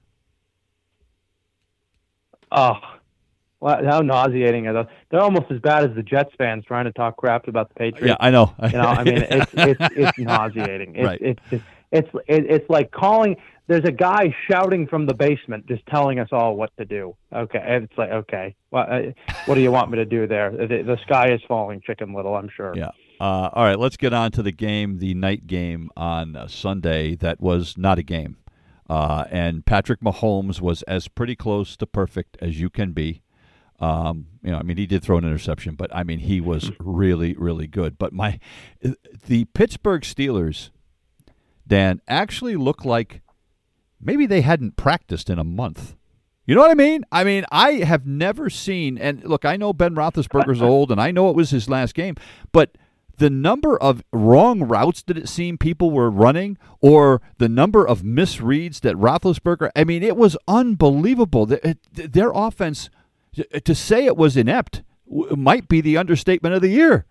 [2.53, 2.79] Oh,
[3.61, 4.87] Well, how nauseating are those?
[5.11, 8.07] They're almost as bad as the Jets fans trying to talk crap about the Patriots.
[8.09, 8.55] Yeah, I know.
[8.63, 10.97] You know, I mean, it's it's it's nauseating.
[10.97, 11.21] It's, Right.
[11.21, 13.37] it's it's it's it's like calling.
[13.67, 17.15] There's a guy shouting from the basement, just telling us all what to do.
[17.33, 19.01] Okay, and it's like, okay, well, uh,
[19.47, 20.51] what do you want me to do there?
[20.51, 22.35] The, the sky is falling, Chicken Little.
[22.35, 22.73] I'm sure.
[22.77, 22.89] Yeah.
[23.21, 27.15] Uh, all right, let's get on to the game, the night game on uh, Sunday
[27.17, 28.39] that was not a game.
[28.91, 33.23] Uh, and Patrick Mahomes was as pretty close to perfect as you can be.
[33.79, 36.73] Um, you know, I mean, he did throw an interception, but I mean, he was
[36.81, 37.99] really, really good.
[37.99, 38.41] But my,
[39.29, 40.71] the Pittsburgh Steelers,
[41.69, 43.23] Dan, actually look like
[44.01, 45.95] maybe they hadn't practiced in a month.
[46.45, 47.05] You know what I mean?
[47.13, 51.13] I mean, I have never seen, and look, I know Ben Roethlisberger's old, and I
[51.13, 52.17] know it was his last game,
[52.51, 52.77] but
[53.21, 58.01] the number of wrong routes that it seemed people were running, or the number of
[58.01, 61.45] misreads that Roethlisberger, I mean, it was unbelievable.
[61.45, 62.89] Their offense,
[63.63, 67.05] to say it was inept, might be the understatement of the year.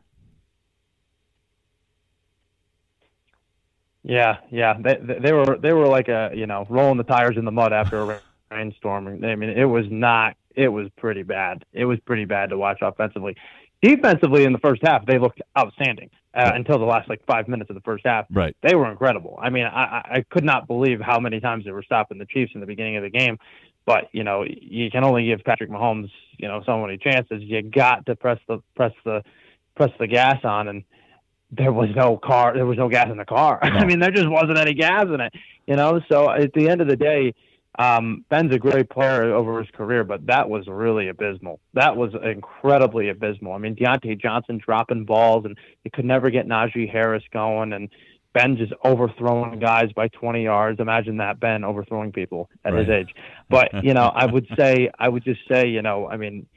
[4.04, 4.76] Yeah, yeah.
[4.82, 7.52] They they they were they were like a you know rolling the tires in the
[7.52, 9.24] mud after a rainstorm.
[9.24, 10.36] I mean, it was not.
[10.56, 11.66] It was pretty bad.
[11.74, 13.36] It was pretty bad to watch offensively.
[13.82, 17.70] Defensively, in the first half, they looked outstanding uh, until the last like five minutes
[17.70, 18.26] of the first half.
[18.30, 18.56] Right.
[18.62, 19.40] They were incredible.
[19.42, 22.26] I mean, I, I I could not believe how many times they were stopping the
[22.26, 23.38] Chiefs in the beginning of the game.
[23.86, 27.42] But you know, you can only give Patrick Mahomes you know so many chances.
[27.42, 29.24] You got to press the press the
[29.76, 30.84] press the gas on and
[31.52, 34.30] there was no car there was no gas in the car i mean there just
[34.30, 35.34] wasn't any gas in it
[35.68, 37.34] you know so at the end of the day
[37.78, 41.60] um ben's a great player over his career but that was really abysmal.
[41.74, 43.54] That was incredibly abysmal.
[43.54, 47.90] I mean Diontae johnson dropping balls and you could never get najee harris going and
[48.34, 50.80] ben just overthrowing guys by 20 yards.
[50.80, 53.14] Imagine that ben overthrowing people at his age.
[53.50, 56.48] But you know i would say i would just say you know i mean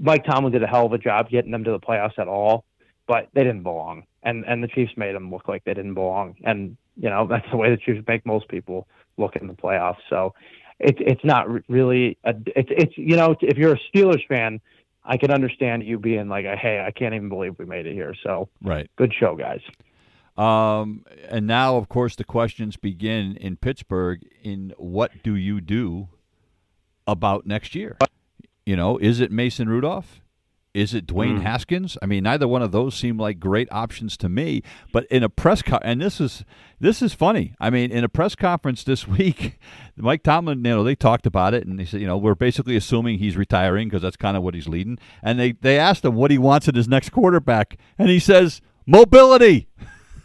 [0.00, 2.64] mike tomlin did a hell of a job getting them to the playoffs at all
[3.10, 4.04] but they didn't belong.
[4.22, 6.36] And and the Chiefs made them look like they didn't belong.
[6.44, 8.86] And you know that's the way the Chiefs make most people
[9.20, 9.98] look in the playoffs.
[10.08, 10.34] So
[10.78, 14.60] it's it's not really a, it's it's you know if you're a Steelers fan,
[15.04, 18.14] I can understand you being like, hey, I can't even believe we made it here.
[18.22, 18.90] So Right.
[18.96, 19.60] good show, guys.
[20.36, 24.22] Um, and now, of course, the questions begin in Pittsburgh.
[24.42, 26.08] In what do you do
[27.06, 27.98] about next year?
[28.64, 30.20] You know, is it Mason Rudolph?
[30.72, 31.42] Is it Dwayne mm.
[31.42, 31.98] Haskins?
[32.00, 34.62] I mean, neither one of those seem like great options to me.
[34.92, 36.44] But in a press co- and this is
[36.78, 37.54] this is funny.
[37.58, 39.58] I mean, in a press conference this week,
[39.96, 42.76] Mike Tomlin, you know, they talked about it, and they said, you know, we're basically
[42.76, 44.98] assuming he's retiring because that's kind of what he's leading.
[45.22, 48.60] And they they asked him what he wants in his next quarterback, and he says
[48.86, 49.68] mobility.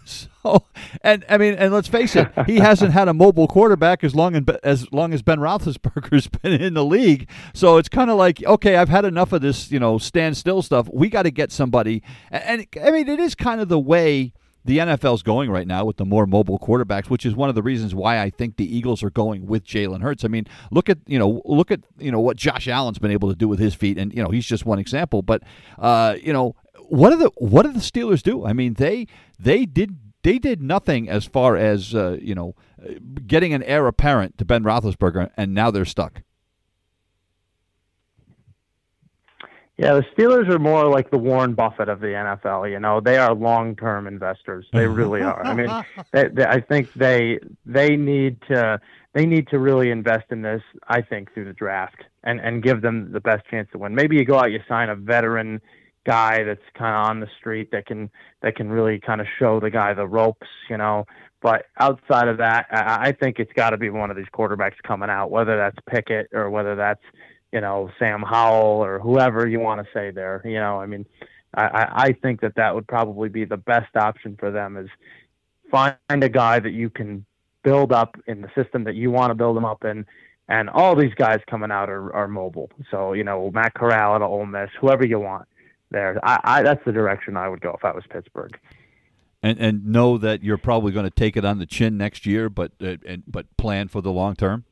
[0.45, 0.63] So,
[1.01, 4.35] and I mean, and let's face it, he hasn't had a mobile quarterback as long
[4.35, 7.27] as as long as Ben Roethlisberger's been in the league.
[7.55, 10.61] So it's kind of like, okay, I've had enough of this, you know, stand still
[10.61, 10.87] stuff.
[10.93, 14.33] We got to get somebody, and, and I mean, it is kind of the way
[14.65, 17.61] the NFL's going right now with the more mobile quarterbacks, which is one of the
[17.61, 20.25] reasons why I think the Eagles are going with Jalen Hurts.
[20.25, 23.29] I mean, look at you know look at you know what Josh Allen's been able
[23.29, 25.21] to do with his feet, and you know he's just one example.
[25.21, 25.43] But
[25.77, 26.55] uh, you know
[26.89, 28.45] what do the what do the Steelers do?
[28.45, 29.07] I mean, they
[29.39, 32.55] they did they did nothing as far as uh, you know
[33.27, 36.21] getting an heir apparent to Ben Roethlisberger, and now they're stuck.
[39.77, 42.71] Yeah, the Steelers are more like the Warren Buffett of the NFL.
[42.71, 44.65] You know, they are long-term investors.
[44.71, 45.45] They really are.
[45.45, 45.69] I mean,
[46.13, 48.79] they, they, I think they they need to
[49.13, 50.61] they need to really invest in this.
[50.87, 53.93] I think through the draft and and give them the best chance to win.
[53.93, 55.61] Maybe you go out, you sign a veteran
[56.05, 58.09] guy that's kind of on the street that can
[58.41, 60.47] that can really kind of show the guy the ropes.
[60.69, 61.05] You know,
[61.41, 64.81] but outside of that, I, I think it's got to be one of these quarterbacks
[64.83, 67.03] coming out, whether that's Pickett or whether that's
[67.51, 70.41] you know Sam Howell or whoever you want to say there.
[70.45, 71.05] You know, I mean,
[71.53, 74.89] I, I think that that would probably be the best option for them is
[75.71, 77.25] find a guy that you can
[77.63, 80.05] build up in the system that you want to build them up in.
[80.47, 82.69] And all these guys coming out are, are mobile.
[82.91, 85.47] So, you know, Matt Corral at Ole Miss, whoever you want
[85.91, 86.19] there.
[86.23, 88.57] I, I that's the direction I would go if I was Pittsburgh.
[89.43, 92.49] And and know that you're probably going to take it on the chin next year,
[92.49, 94.63] but uh, and but plan for the long term.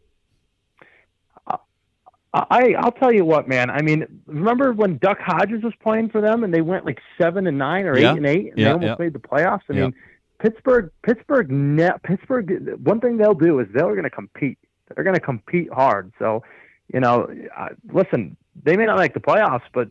[2.35, 3.69] I I'll tell you what, man.
[3.69, 7.45] I mean, remember when Duck Hodges was playing for them and they went like seven
[7.45, 8.13] and nine or Yeah.
[8.13, 9.05] eight and eight, and Yeah, they almost yeah.
[9.05, 9.61] made the playoffs.
[9.69, 9.93] I mean,
[10.39, 12.75] Pittsburgh, Pittsburgh, ne- Pittsburgh.
[12.83, 14.57] One thing they'll do is they're going to compete.
[14.95, 16.11] They're going to compete hard.
[16.17, 16.43] So,
[16.91, 19.89] you know, uh, listen, they may not make the playoffs, but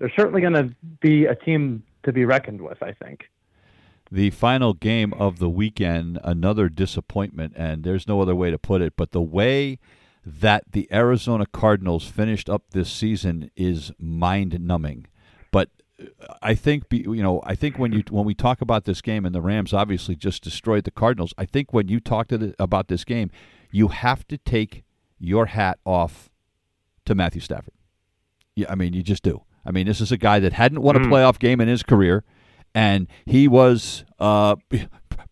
[0.00, 2.82] they're certainly going to be a team to be reckoned with.
[2.82, 3.30] I think.
[4.10, 8.82] The final game of the weekend, another disappointment, and there's no other way to put
[8.82, 8.94] it.
[8.96, 9.78] But the way
[10.26, 15.06] that the Arizona Cardinals finished up this season is mind numbing.
[15.52, 16.06] But uh,
[16.42, 19.34] I think you know I think when you when we talk about this game and
[19.34, 21.32] the Rams obviously just destroyed the Cardinals.
[21.38, 23.30] I think when you talk the, about this game,
[23.70, 24.82] you have to take
[25.18, 26.30] your hat off
[27.04, 27.74] to Matthew Stafford.
[28.56, 29.44] Yeah, I mean you just do.
[29.64, 31.06] I mean this is a guy that hadn't won a mm.
[31.06, 32.24] playoff game in his career,
[32.74, 34.56] and he was uh,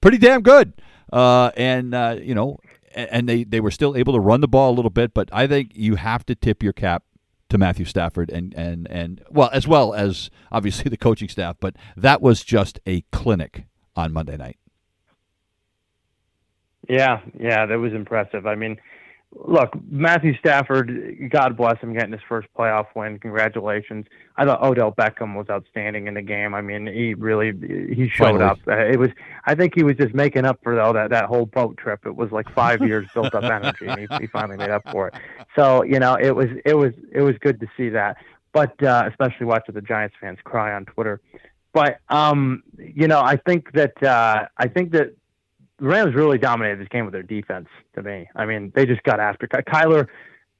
[0.00, 0.72] pretty damn good.
[1.12, 2.58] Uh, and uh, you know
[2.94, 5.46] and they, they were still able to run the ball a little bit, but I
[5.46, 7.04] think you have to tip your cap
[7.48, 11.76] to Matthew Stafford and, and, and well, as well as obviously the coaching staff, but
[11.96, 13.64] that was just a clinic
[13.96, 14.58] on Monday night.
[16.88, 18.46] Yeah, yeah, that was impressive.
[18.46, 18.78] I mean,
[19.34, 23.18] look, Matthew Stafford, God bless him, getting his first playoff win.
[23.18, 24.06] Congratulations.
[24.36, 26.54] I thought Odell Beckham was outstanding in the game.
[26.54, 27.52] I mean, he really
[27.94, 28.44] he showed Finally.
[28.44, 28.58] up.
[28.66, 29.10] Uh, it was
[29.44, 32.06] I think he was just making up for all that that whole boat trip.
[32.06, 35.08] It was like five years built up energy, and he, he finally made up for
[35.08, 35.14] it.
[35.56, 38.16] So you know, it was it was it was good to see that.
[38.52, 41.20] But uh, especially watching the Giants fans cry on Twitter.
[41.72, 45.14] But um, you know, I think that uh, I think that
[45.78, 47.68] the Rams really dominated this game with their defense.
[47.94, 50.08] To me, I mean, they just got after Kyler.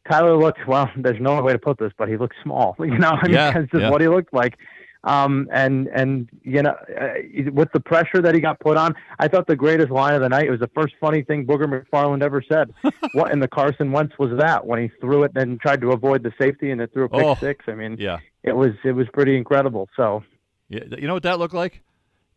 [0.09, 0.91] Kyler looked well.
[0.97, 2.77] There's no way to put this, but he looked small.
[2.89, 3.91] You know, I mean, yeah, that's just yeah.
[3.91, 4.57] what he looked like.
[5.05, 9.29] Um, and and you know, uh, with the pressure that he got put on, I
[9.29, 12.43] thought the greatest line of the night was the first funny thing Booger McFarland ever
[12.43, 12.75] said.
[13.13, 16.25] what in the Carson Wentz was that when he threw it and tried to avoid
[16.25, 17.65] the safety and it threw a pick oh, six?
[17.69, 19.89] I mean, yeah, it was it was pretty incredible.
[19.97, 20.25] So,
[20.69, 21.83] yeah, you know what that looked like?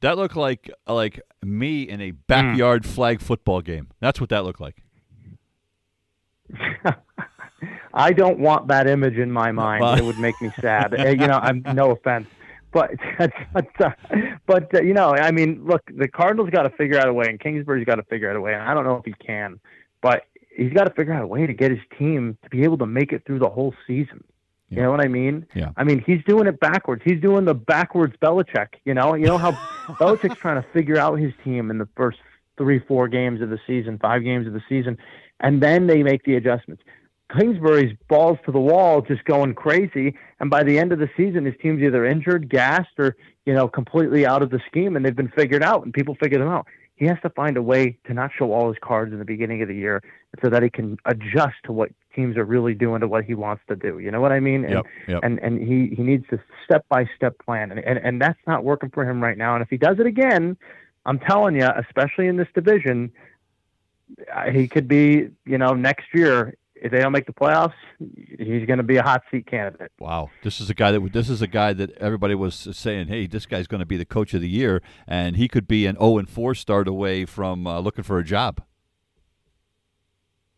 [0.02, 2.88] That looked like like me in a backyard mm.
[2.88, 3.88] flag football game.
[4.00, 4.84] That's what that looked like.
[7.94, 10.00] I don't want that image in my mind.
[10.00, 11.00] it would make me sad.
[11.00, 12.28] Uh, you know, I'm no offense,
[12.72, 12.92] but
[13.54, 13.92] but, uh,
[14.46, 17.28] but uh, you know, I mean, look, the Cardinals got to figure out a way,
[17.28, 18.54] and Kingsbury's got to figure out a way.
[18.54, 19.60] And I don't know if he can,
[20.02, 20.24] but
[20.56, 22.88] he's got to figure out a way to get his team to be able to
[22.88, 24.24] make it through the whole season.
[24.72, 24.84] You yeah.
[24.84, 25.46] know what I mean?
[25.54, 25.72] Yeah.
[25.76, 27.02] I mean, he's doing it backwards.
[27.04, 28.70] He's doing the backwards Belichick.
[28.86, 29.52] You know, you know how
[30.00, 32.20] Belichick's trying to figure out his team in the first
[32.58, 34.98] three, four games of the season, five games of the season,
[35.42, 36.84] and then they make the adjustments.
[37.38, 41.46] Kingsbury's balls to the wall, just going crazy, and by the end of the season,
[41.46, 45.16] his team's either injured, gassed, or you know, completely out of the scheme, and they've
[45.16, 46.66] been figured out, and people figure them out
[47.02, 49.64] he has to find a way to not show all his cards in the beginning
[49.64, 50.04] of the year
[50.40, 53.64] so that he can adjust to what teams are really doing to what he wants
[53.68, 54.00] to do.
[54.00, 54.66] You know what I mean?
[54.66, 55.20] And yep, yep.
[55.24, 58.64] and, and he, he needs to step by step plan and, and and that's not
[58.64, 59.56] working for him right now.
[59.56, 60.58] And if he does it again,
[61.06, 63.12] I'm telling you, especially in this division,
[64.34, 67.74] uh, he could be, you know, next year if they don't make the playoffs,
[68.40, 69.92] he's going to be a hot seat candidate.
[70.00, 73.28] Wow, this is a guy that this is a guy that everybody was saying, "Hey,
[73.28, 75.96] this guy's going to be the coach of the year," and he could be an
[75.98, 78.64] 0 and 4 start away from uh, looking for a job.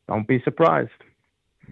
[0.08, 0.92] Don't be surprised.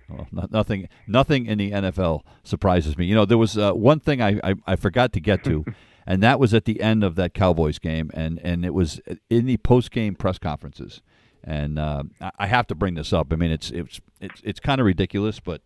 [0.10, 3.06] Well, nothing, nothing in the NFL surprises me.
[3.06, 5.66] You know, there was uh, one thing I, I, I forgot to get to,
[6.06, 9.00] and that was at the end of that Cowboys game, and and it was
[9.30, 11.02] in the post game press conferences
[11.44, 12.04] and uh,
[12.38, 13.32] I have to bring this up.
[13.32, 15.62] I mean, it's it's it's it's kind of ridiculous, but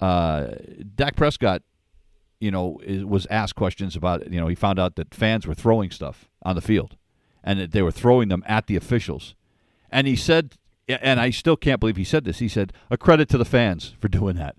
[0.00, 0.52] uh,
[0.94, 1.62] Dak Prescott,
[2.40, 4.30] you know, is, was asked questions about.
[4.30, 6.96] You know, he found out that fans were throwing stuff on the field,
[7.44, 9.34] and that they were throwing them at the officials,
[9.90, 10.56] and he said,
[10.88, 12.38] and I still can't believe he said this.
[12.38, 14.56] He said, "A credit to the fans for doing that."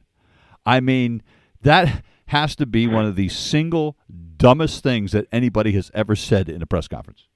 [0.66, 1.24] I mean,
[1.62, 3.98] that has to be one of the single
[4.38, 7.28] dumbest things that anybody has ever said in a press conference.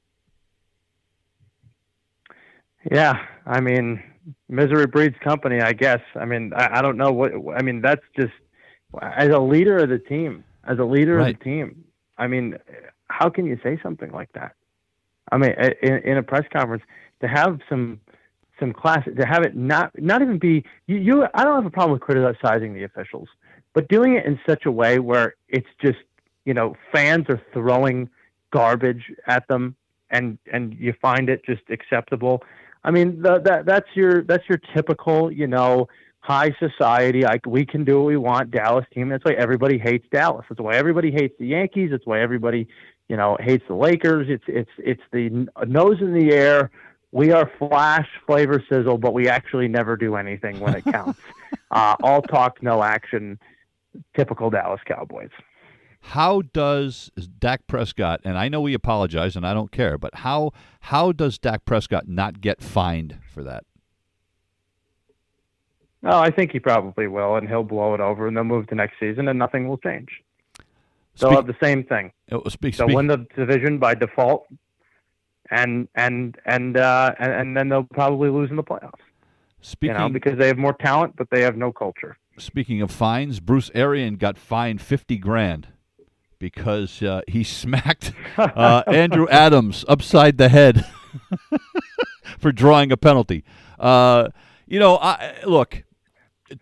[2.92, 4.04] Yeah, I mean,
[4.50, 6.02] misery breeds company, I guess.
[6.16, 7.32] I mean, I, I don't know what.
[7.56, 8.34] I mean, that's just
[9.02, 11.34] as a leader of the team, as a leader right.
[11.34, 11.86] of the team.
[12.18, 12.58] I mean,
[13.08, 14.54] how can you say something like that?
[15.32, 16.84] I mean, in, in a press conference,
[17.22, 18.00] to have some
[18.62, 21.28] some class, to have it not not even be you, you.
[21.34, 23.28] I don't have a problem with criticizing the officials,
[23.74, 26.00] but doing it in such a way where it's just
[26.46, 28.10] you know fans are throwing
[28.52, 29.76] garbage at them
[30.10, 32.42] and and you find it just acceptable
[32.84, 35.88] I mean, the, that that's your that's your typical, you know,
[36.20, 37.22] high society.
[37.22, 39.10] Like we can do what we want, Dallas team.
[39.10, 40.46] That's why everybody hates Dallas.
[40.50, 41.92] That's why everybody hates the Yankees.
[41.92, 42.68] That's why everybody,
[43.08, 44.28] you know, hates the Lakers.
[44.30, 46.72] It's it's it's the nose in the air.
[47.12, 51.20] We are flash, flavor, sizzle, but we actually never do anything when it counts.
[51.72, 53.38] uh, all talk, no action.
[54.16, 55.32] Typical Dallas Cowboys.
[56.02, 60.52] How does Dak Prescott, and I know we apologize and I don't care, but how
[60.80, 63.66] how does Dak Prescott not get fined for that?
[66.04, 68.76] Oh, I think he probably will, and he'll blow it over, and they'll move to
[68.76, 70.10] next season, and nothing will change.
[71.20, 72.12] They'll speak, have the same thing.
[72.32, 74.48] Oh, speak, they'll win the division by default,
[75.52, 78.94] and and and uh, and, and then they'll probably lose in the playoffs.
[79.62, 82.18] Speaking, you know, because they have more talent, but they have no culture.
[82.38, 85.68] Speaking of fines, Bruce Arian got fined fifty grand
[86.40, 90.86] because uh, he smacked uh, Andrew Adams upside the head
[92.40, 93.44] for drawing a penalty.
[93.78, 94.30] Uh,
[94.66, 95.84] you know, I, look,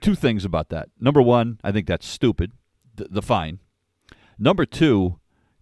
[0.02, 0.90] two things about that.
[1.00, 2.52] Number one, I think that's stupid,
[2.96, 3.60] the, the fine.
[4.38, 5.19] Number two,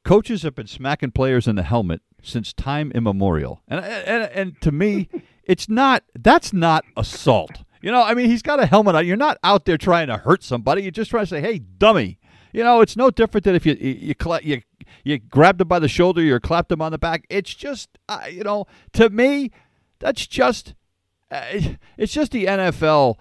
[0.08, 4.72] coaches have been smacking players in the helmet since time immemorial, and and, and to
[4.72, 5.10] me,
[5.44, 6.04] it's not.
[6.18, 7.64] That's not assault.
[7.82, 9.06] You know, I mean, he's got a helmet on.
[9.06, 10.82] You're not out there trying to hurt somebody.
[10.82, 12.20] You're just trying to say, "Hey, dummy."
[12.54, 14.62] You know, it's no different than if you you you, you,
[15.04, 17.26] you grabbed him by the shoulder, you clapped him on the back.
[17.30, 19.52] It's just, uh, you know, to me,
[20.00, 20.74] that's just,
[21.30, 21.44] uh,
[21.98, 23.18] it's just the NFL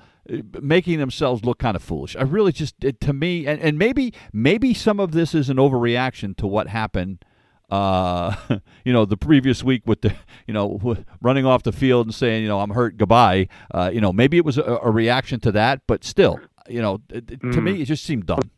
[0.61, 2.17] making themselves look kind of foolish.
[2.17, 5.57] I really just, it, to me, and, and maybe maybe some of this is an
[5.57, 7.25] overreaction to what happened
[7.71, 8.35] uh,
[8.85, 10.15] you know, the previous week with the,
[10.47, 13.49] you know, running off the field and saying, you know, I'm hurt, goodbye.
[13.73, 16.99] Uh, you know, maybe it was a, a, reaction to that, but still, you know,
[17.09, 17.53] mm.
[17.53, 17.81] to me, mm.
[17.81, 18.51] it just seemed dumb.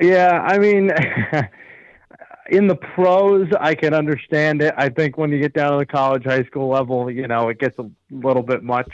[0.00, 0.92] Yeah, I mean,
[2.50, 4.74] in the pros, I can understand it.
[4.76, 7.58] I think when you get down to the college, high school level, you know, it
[7.58, 8.90] gets a little bit much.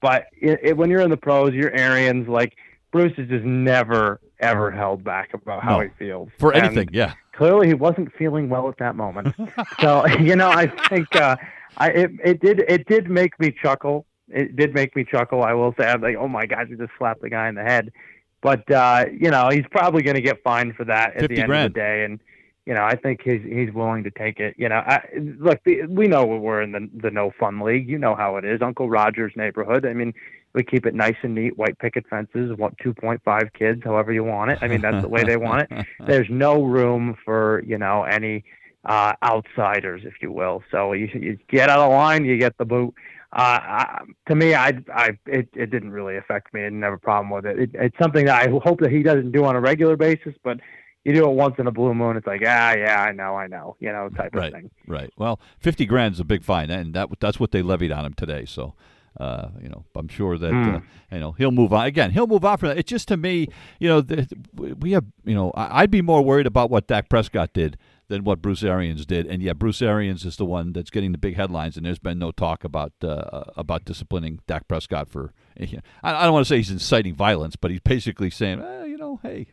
[0.00, 2.28] But it, it, when you're in the pros, you're Arians.
[2.28, 2.56] Like
[2.90, 6.90] Bruce is just never ever held back about how no, he feels for and anything.
[6.92, 9.34] Yeah, clearly he wasn't feeling well at that moment.
[9.80, 11.36] so you know, I think uh,
[11.76, 14.06] I it, it did it did make me chuckle.
[14.28, 15.42] It did make me chuckle.
[15.42, 17.62] I will say, I'm like, oh my god, you just slapped the guy in the
[17.62, 17.92] head.
[18.40, 21.46] But uh, you know, he's probably going to get fined for that at the end
[21.46, 21.66] grand.
[21.66, 22.18] of the day, and
[22.66, 24.54] you know, I think he's he's willing to take it.
[24.56, 25.02] You know, I,
[25.38, 27.88] look, the, we know we're in the the no fun league.
[27.88, 29.84] You know how it is, Uncle Roger's neighborhood.
[29.84, 30.14] I mean,
[30.54, 34.52] we keep it nice and neat, white picket fences, what 2.5 kids, however you want
[34.52, 34.58] it.
[34.62, 35.86] I mean, that's the way they want it.
[36.06, 38.44] There's no room for you know any
[38.84, 40.62] uh, outsiders, if you will.
[40.70, 42.94] So you, you get out of line, you get the boot
[43.34, 46.60] uh, I, to me, I, I, it, it didn't really affect me.
[46.60, 47.58] I didn't have a problem with it.
[47.58, 47.70] it.
[47.72, 50.60] It's something that I hope that he doesn't do on a regular basis, but
[51.04, 52.16] you do it once in a blue moon.
[52.16, 54.70] It's like, ah, yeah, I know, I know, you know, type right, of thing.
[54.86, 55.10] Right.
[55.16, 58.14] Well, fifty grand is a big fine, and that that's what they levied on him
[58.14, 58.44] today.
[58.44, 58.74] So.
[59.20, 60.76] Uh, you know, I'm sure that mm.
[60.76, 60.80] uh,
[61.10, 62.12] you know he'll move on again.
[62.12, 62.78] He'll move on from that.
[62.78, 63.46] It's just to me,
[63.78, 67.52] you know, the, we have, you know, I'd be more worried about what Dak Prescott
[67.52, 67.76] did
[68.12, 69.26] than what Bruce Arians did.
[69.26, 72.18] And yeah, Bruce Arians is the one that's getting the big headlines, and there's been
[72.18, 75.32] no talk about uh, about disciplining Dak Prescott for.
[75.58, 78.62] You know, I, I, don't want to say he's inciting violence, but he's basically saying,
[78.62, 78.81] eh,
[79.12, 79.46] know, hey,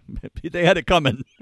[0.49, 1.23] they had it coming.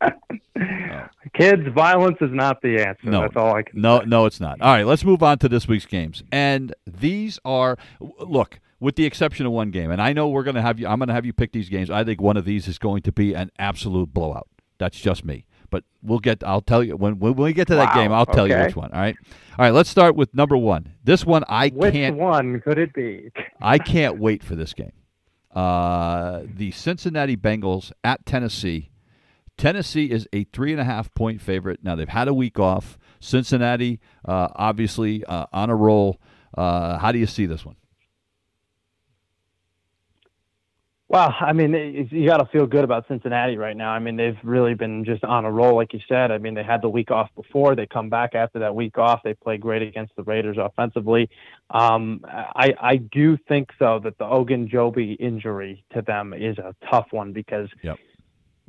[1.34, 3.10] Kids, violence is not the answer.
[3.10, 3.80] No, That's all I can.
[3.80, 4.06] No, say.
[4.06, 4.60] no, it's not.
[4.60, 6.22] All right, let's move on to this week's games.
[6.30, 9.90] And these are look with the exception of one game.
[9.90, 10.86] And I know we're going to have you.
[10.86, 11.90] I'm going to have you pick these games.
[11.90, 14.48] I think one of these is going to be an absolute blowout.
[14.78, 15.46] That's just me.
[15.70, 16.44] But we'll get.
[16.44, 18.02] I'll tell you when when we get to that wow.
[18.02, 18.12] game.
[18.12, 18.56] I'll tell okay.
[18.56, 18.92] you which one.
[18.92, 19.16] All right.
[19.58, 19.72] All right.
[19.72, 20.92] Let's start with number one.
[21.02, 22.16] This one I which can't.
[22.16, 23.30] Which one could it be?
[23.60, 24.92] I can't wait for this game.
[25.54, 28.90] Uh, the Cincinnati Bengals at Tennessee.
[29.56, 31.80] Tennessee is a three and a half point favorite.
[31.82, 32.98] Now they've had a week off.
[33.20, 36.20] Cincinnati, uh, obviously uh, on a roll.
[36.56, 37.76] Uh, how do you see this one?
[41.14, 43.90] Well, I mean, you got to feel good about Cincinnati right now.
[43.90, 46.32] I mean, they've really been just on a roll, like you said.
[46.32, 47.76] I mean, they had the week off before.
[47.76, 49.20] They come back after that week off.
[49.22, 51.30] They play great against the Raiders offensively.
[51.70, 57.06] Um, I, I do think, though, that the Ogunjobi injury to them is a tough
[57.12, 57.96] one because yep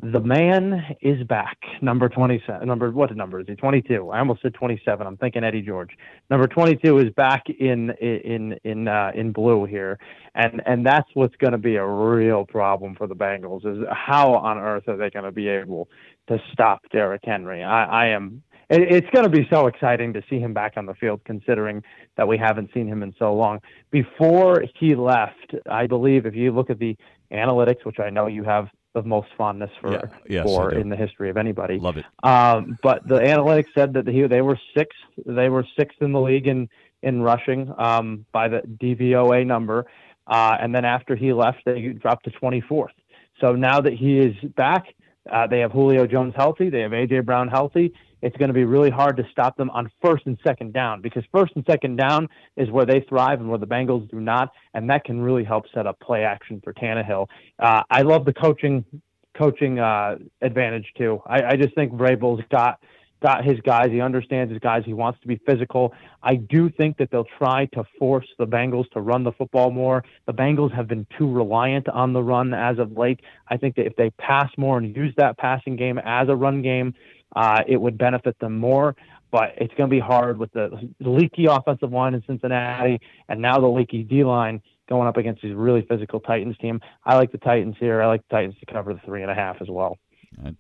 [0.02, 1.58] the man is back.
[1.82, 2.68] Number 27.
[2.68, 3.56] Number what number is he?
[3.56, 4.10] 22.
[4.10, 5.08] I almost said 27.
[5.08, 5.92] I'm thinking Eddie George.
[6.30, 9.98] Number 22 is back in in in uh, in blue here,
[10.36, 13.66] and and that's what's going to be a real problem for the Bengals.
[13.66, 15.88] Is how on earth are they going to be able
[16.28, 17.64] to stop Derrick Henry?
[17.64, 18.44] I, I am.
[18.70, 21.82] it's going to be so exciting to see him back on the field, considering
[22.18, 23.62] that we haven't seen him in so long.
[23.92, 26.98] Before he left, I believe if you look at the
[27.32, 30.02] analytics, which I know you have of most fondness for yeah.
[30.28, 31.78] yes, for in the history of anybody.
[31.78, 32.06] Love it.
[32.24, 34.98] Um, but the analytics said that he, they were sixth.
[35.26, 36.70] They were sixth in the league in
[37.04, 39.86] in rushing um, by the DVOA number,
[40.28, 42.88] uh, and then after he left, they dropped to 24th.
[43.40, 44.88] So now that he is back,
[45.30, 46.70] uh, they have Julio Jones healthy.
[46.70, 49.92] They have AJ Brown healthy it's going to be really hard to stop them on
[50.02, 53.60] first and second down because first and second down is where they thrive and where
[53.60, 57.28] the Bengals do not, and that can really help set up play action for Tannehill.
[57.60, 58.86] Uh, I love the coaching
[59.38, 61.22] coaching uh, advantage too.
[61.26, 62.80] I, I just think Vrabel's got
[63.22, 63.90] got his guys.
[63.92, 64.84] He understands his guys.
[64.86, 65.94] He wants to be physical.
[66.22, 70.04] I do think that they'll try to force the Bengals to run the football more.
[70.28, 73.22] The Bengals have been too reliant on the run as of late.
[73.48, 76.62] I think that if they pass more and use that passing game as a run
[76.62, 76.94] game,
[77.36, 78.96] uh, it would benefit them more.
[79.32, 80.70] but it's going to be hard with the
[81.00, 85.54] leaky offensive line in Cincinnati and now the leaky D line going up against these
[85.54, 86.80] really physical Titans team.
[87.04, 88.02] I like the Titans here.
[88.02, 89.98] I like the Titans to cover the three and a half as well.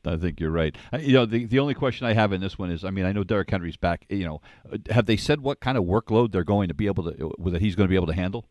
[0.06, 0.76] I, think you're right.
[0.94, 3.06] Uh, you know, the the only question I have in this one is, I mean,
[3.06, 4.06] I know Derrick Henry's back.
[4.10, 7.12] You know, uh, have they said what kind of workload they're going to be able
[7.12, 8.48] to uh, that he's going to be able to handle?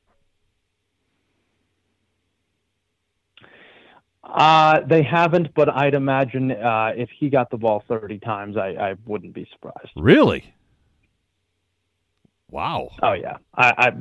[4.24, 8.68] Uh, they haven't, but I'd imagine uh, if he got the ball 30 times, I,
[8.68, 9.90] I wouldn't be surprised.
[9.96, 10.54] Really?
[12.50, 12.90] Wow.
[13.02, 13.38] Oh yeah.
[13.54, 13.92] I, I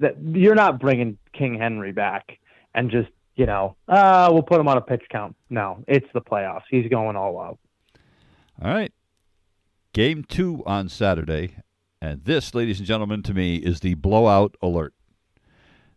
[0.00, 2.38] that you're not bringing King Henry back
[2.74, 5.34] and just you know, uh, we'll put him on a pitch count.
[5.48, 6.64] No, it's the playoffs.
[6.68, 7.58] He's going all out.
[8.62, 8.92] All right.
[9.94, 11.56] Game two on Saturday.
[12.02, 14.92] And this, ladies and gentlemen, to me is the blowout alert.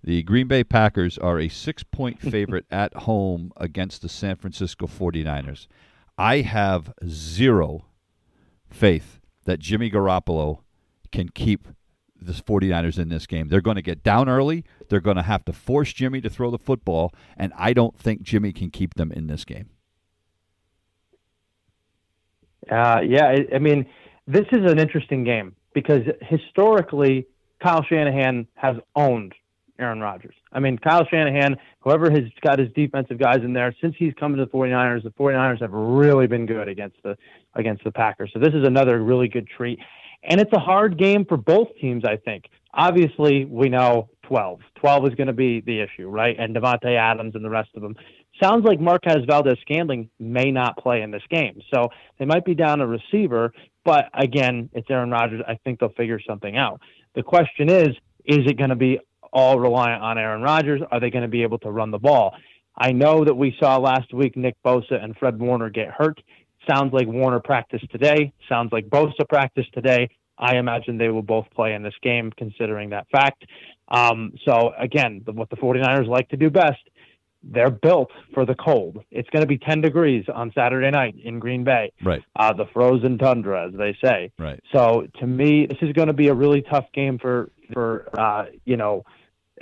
[0.03, 4.85] The Green Bay Packers are a six point favorite at home against the San Francisco
[4.85, 5.67] 49ers.
[6.17, 7.85] I have zero
[8.69, 10.59] faith that Jimmy Garoppolo
[11.11, 11.67] can keep
[12.21, 13.47] the 49ers in this game.
[13.47, 14.63] They're going to get down early.
[14.89, 18.21] They're going to have to force Jimmy to throw the football, and I don't think
[18.21, 19.69] Jimmy can keep them in this game.
[22.71, 23.85] Uh, yeah, I, I mean,
[24.25, 27.27] this is an interesting game because historically,
[27.61, 29.33] Kyle Shanahan has owned
[29.79, 30.35] Aaron Rodgers.
[30.51, 34.35] I mean, Kyle Shanahan, whoever has got his defensive guys in there, since he's come
[34.35, 37.17] to the 49ers, the 49ers have really been good against the
[37.55, 38.31] against the Packers.
[38.33, 39.79] So this is another really good treat.
[40.23, 42.45] And it's a hard game for both teams, I think.
[42.73, 44.61] Obviously, we know 12.
[44.75, 46.35] 12 is going to be the issue, right?
[46.39, 47.95] And Davante Adams and the rest of them.
[48.41, 51.59] Sounds like Marquez Valdes-Scantling may not play in this game.
[51.73, 53.53] So they might be down a receiver,
[53.85, 55.41] but again, it's Aaron Rodgers.
[55.47, 56.81] I think they'll figure something out.
[57.15, 57.89] The question is,
[58.25, 58.99] is it going to be
[59.33, 60.81] all reliant on Aaron Rodgers?
[60.91, 62.35] Are they going to be able to run the ball?
[62.77, 66.21] I know that we saw last week Nick Bosa and Fred Warner get hurt.
[66.69, 68.31] Sounds like Warner practiced today.
[68.47, 70.09] Sounds like Bosa practiced today.
[70.37, 73.45] I imagine they will both play in this game, considering that fact.
[73.89, 76.79] Um, so, again, the, what the 49ers like to do best,
[77.43, 79.03] they're built for the cold.
[79.11, 81.91] It's going to be 10 degrees on Saturday night in Green Bay.
[82.03, 82.23] Right.
[82.35, 84.31] Uh, the frozen tundra, as they say.
[84.39, 84.59] Right.
[84.73, 88.45] So, to me, this is going to be a really tough game for, for uh,
[88.65, 89.03] you know,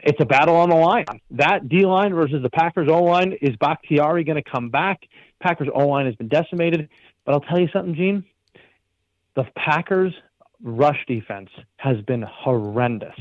[0.04, 1.06] it's a battle on the line.
[1.32, 3.34] That D line versus the Packers O line.
[3.42, 5.02] Is Bakhtiari going to come back?
[5.42, 6.90] Packers O line has been decimated.
[7.26, 8.26] But I'll tell you something, Gene.
[9.36, 10.14] The Packers
[10.64, 13.16] rush defense has been horrendous.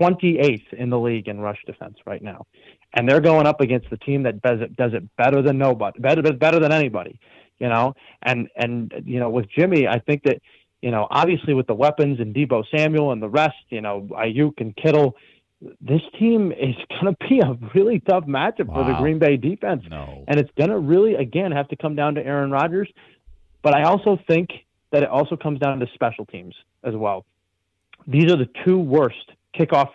[0.00, 2.46] 28th in the league in rush defense right now.
[2.94, 5.98] And they're going up against the team that does it does it better than nobody,
[6.00, 7.18] better better than anybody,
[7.58, 7.94] you know.
[8.22, 10.42] And and you know with Jimmy, I think that
[10.82, 14.60] you know obviously with the weapons and Deebo Samuel and the rest, you know Aiyuk
[14.60, 15.16] and Kittle,
[15.80, 18.82] this team is going to be a really tough matchup wow.
[18.82, 19.84] for the Green Bay defense.
[19.88, 20.24] No.
[20.28, 22.88] And it's going to really, again, have to come down to Aaron Rodgers.
[23.62, 24.50] But I also think
[24.90, 27.24] that it also comes down to special teams as well.
[28.06, 29.90] These are the two worst kickoff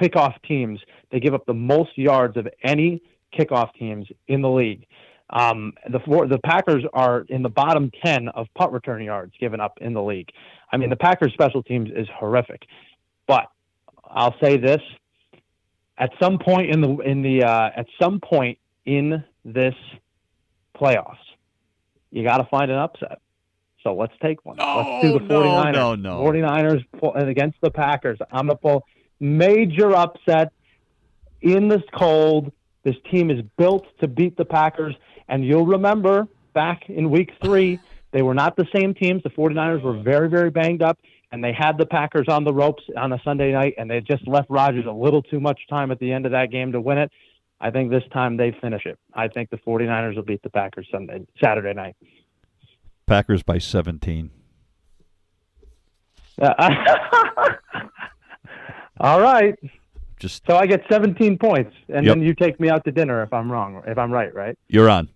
[0.00, 0.80] kickoff teams.
[1.10, 3.02] They give up the most yards of any
[3.36, 4.86] kickoff teams in the league.
[5.30, 5.98] Um, the
[6.28, 10.02] the Packers are in the bottom ten of punt return yards given up in the
[10.02, 10.30] league.
[10.72, 12.62] I mean, the Packers special teams is horrific.
[13.26, 13.46] But
[14.04, 14.80] I'll say this:
[15.98, 19.74] at some point in the in the uh, at some point in this
[20.76, 21.16] playoffs,
[22.10, 23.20] you got to find an upset.
[23.82, 24.56] So let's take one.
[24.56, 25.72] No, let's do the 49ers.
[25.72, 28.18] No, no, 49ers against the Packers.
[28.32, 28.86] I'm going to pull
[29.20, 30.52] major upset
[31.40, 32.52] in this cold.
[32.82, 34.94] This team is built to beat the Packers.
[35.28, 37.78] And you'll remember back in week three,
[38.10, 39.22] they were not the same teams.
[39.22, 40.98] The 49ers were very, very banged up,
[41.30, 44.26] and they had the Packers on the ropes on a Sunday night, and they just
[44.26, 46.98] left Rodgers a little too much time at the end of that game to win
[46.98, 47.10] it.
[47.60, 48.98] I think this time they finish it.
[49.14, 51.96] I think the 49ers will beat the Packers Sunday, Saturday night.
[53.06, 54.30] Packers by 17.
[56.40, 56.54] Uh,
[59.00, 59.54] all right.
[60.20, 62.16] Just so I get 17 points, and yep.
[62.16, 64.58] then you take me out to dinner if I'm wrong, if I'm right, right?
[64.68, 65.08] You're on.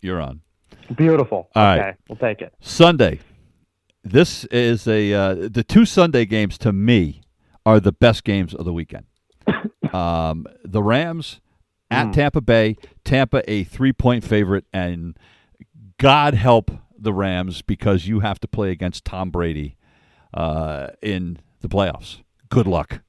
[0.00, 0.40] You're on.
[0.96, 1.48] Beautiful.
[1.54, 1.94] All okay, right.
[2.08, 2.52] we'll take it.
[2.60, 3.20] Sunday.
[4.02, 7.22] This is a uh, the two Sunday games to me
[7.66, 9.04] are the best games of the weekend.
[9.92, 11.40] um, the Rams
[11.90, 12.12] at mm.
[12.12, 12.76] Tampa Bay.
[13.04, 15.18] Tampa a three point favorite, and
[15.98, 19.76] God help the Rams because you have to play against Tom Brady
[20.32, 22.22] uh, in the playoffs.
[22.48, 23.00] Good luck.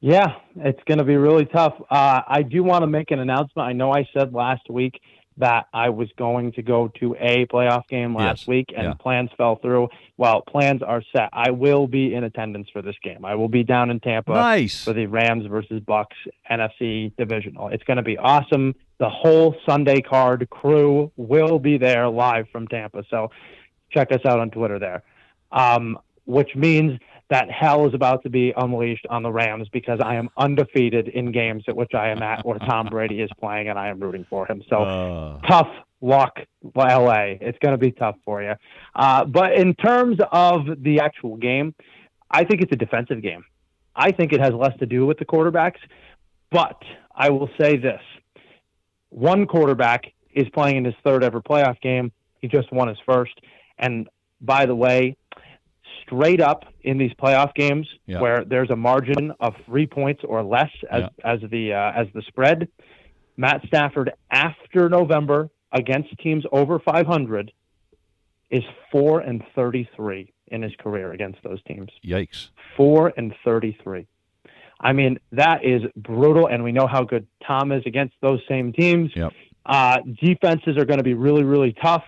[0.00, 1.74] Yeah, it's going to be really tough.
[1.90, 3.68] Uh, I do want to make an announcement.
[3.68, 4.98] I know I said last week
[5.36, 8.48] that I was going to go to a playoff game last yes.
[8.48, 8.94] week, and yeah.
[8.94, 9.88] plans fell through.
[10.16, 11.30] Well, plans are set.
[11.32, 13.24] I will be in attendance for this game.
[13.24, 14.84] I will be down in Tampa nice.
[14.84, 16.16] for the Rams versus Bucks
[16.50, 17.68] NFC divisional.
[17.68, 18.74] It's going to be awesome.
[18.98, 23.04] the whole Sunday card crew will be there live from Tampa.
[23.08, 23.30] So
[23.90, 25.02] check us out on Twitter there.
[25.52, 26.98] Um, which means
[27.30, 31.30] that hell is about to be unleashed on the Rams because I am undefeated in
[31.30, 34.26] games at which I am at where Tom Brady is playing and I am rooting
[34.28, 34.62] for him.
[34.68, 35.40] So uh.
[35.46, 35.68] tough
[36.00, 36.40] luck,
[36.74, 37.36] LA.
[37.40, 38.54] It's going to be tough for you.
[38.94, 41.74] Uh, but in terms of the actual game,
[42.30, 43.44] I think it's a defensive game.
[43.94, 45.78] I think it has less to do with the quarterbacks.
[46.50, 46.82] But
[47.14, 48.00] I will say this
[49.10, 52.12] one quarterback is playing in his third ever playoff game.
[52.40, 53.40] He just won his first.
[53.78, 54.08] And
[54.40, 55.16] by the way,
[56.10, 58.20] straight up in these playoff games yeah.
[58.20, 61.32] where there's a margin of three points or less as yeah.
[61.32, 62.68] as the uh, as the spread,
[63.36, 67.52] Matt Stafford after November against teams over 500
[68.50, 71.90] is four and 33 in his career against those teams.
[72.04, 72.48] Yikes!
[72.76, 74.06] Four and 33.
[74.80, 78.72] I mean, that is brutal, and we know how good Tom is against those same
[78.72, 79.10] teams.
[79.14, 79.32] Yep.
[79.66, 82.04] Uh, defenses are going to be really, really tough.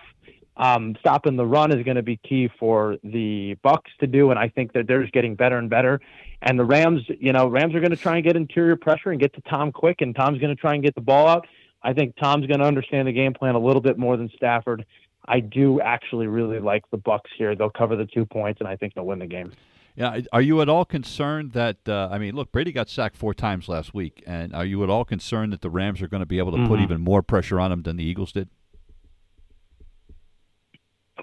[0.55, 4.37] Um, stopping the run is going to be key for the Bucks to do, and
[4.37, 5.99] I think that they're just getting better and better.
[6.43, 9.19] And the Rams, you know, Rams are going to try and get interior pressure and
[9.19, 11.47] get to Tom quick, and Tom's going to try and get the ball out.
[11.81, 14.85] I think Tom's going to understand the game plan a little bit more than Stafford.
[15.25, 17.55] I do actually really like the Bucks here.
[17.55, 19.51] They'll cover the two points, and I think they'll win the game.
[19.95, 23.33] Yeah, are you at all concerned that uh, I mean, look, Brady got sacked four
[23.33, 26.27] times last week, and are you at all concerned that the Rams are going to
[26.27, 26.67] be able to mm-hmm.
[26.67, 28.49] put even more pressure on him than the Eagles did?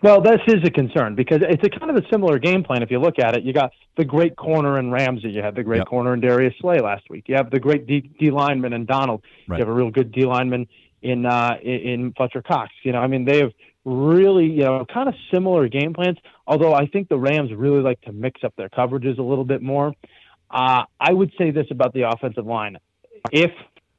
[0.03, 2.83] Well, this is a concern because it's a kind of a similar game plan.
[2.83, 5.29] If you look at it, you got the great corner in Ramsey.
[5.29, 5.89] You had the great yep.
[5.89, 7.25] corner in Darius Slay last week.
[7.29, 9.23] You have the great D, D lineman in Donald.
[9.47, 9.59] Right.
[9.59, 10.69] You have a real good D lineman
[11.03, 12.73] in uh, in Fletcher Cox.
[12.83, 13.53] You know, I mean, they have
[13.85, 16.17] really, you know, kind of similar game plans.
[16.47, 19.61] Although I think the Rams really like to mix up their coverages a little bit
[19.61, 19.95] more.
[20.51, 22.79] Uh, I would say this about the offensive line:
[23.33, 23.51] if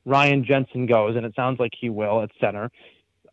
[0.05, 2.71] Ryan Jensen goes, and it sounds like he will at center,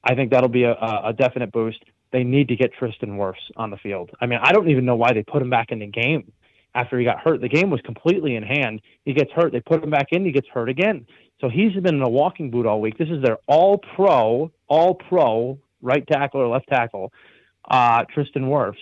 [0.05, 1.83] I think that'll be a, a definite boost.
[2.11, 4.11] They need to get Tristan Wirfs on the field.
[4.21, 6.33] I mean, I don't even know why they put him back in the game
[6.75, 7.41] after he got hurt.
[7.41, 8.81] The game was completely in hand.
[9.05, 9.53] He gets hurt.
[9.53, 10.25] They put him back in.
[10.25, 11.07] He gets hurt again.
[11.41, 12.99] So he's been in a walking boot all week.
[12.99, 17.13] This is their all pro, all pro right tackle or left tackle,
[17.71, 18.79] uh, Tristan Wirfs.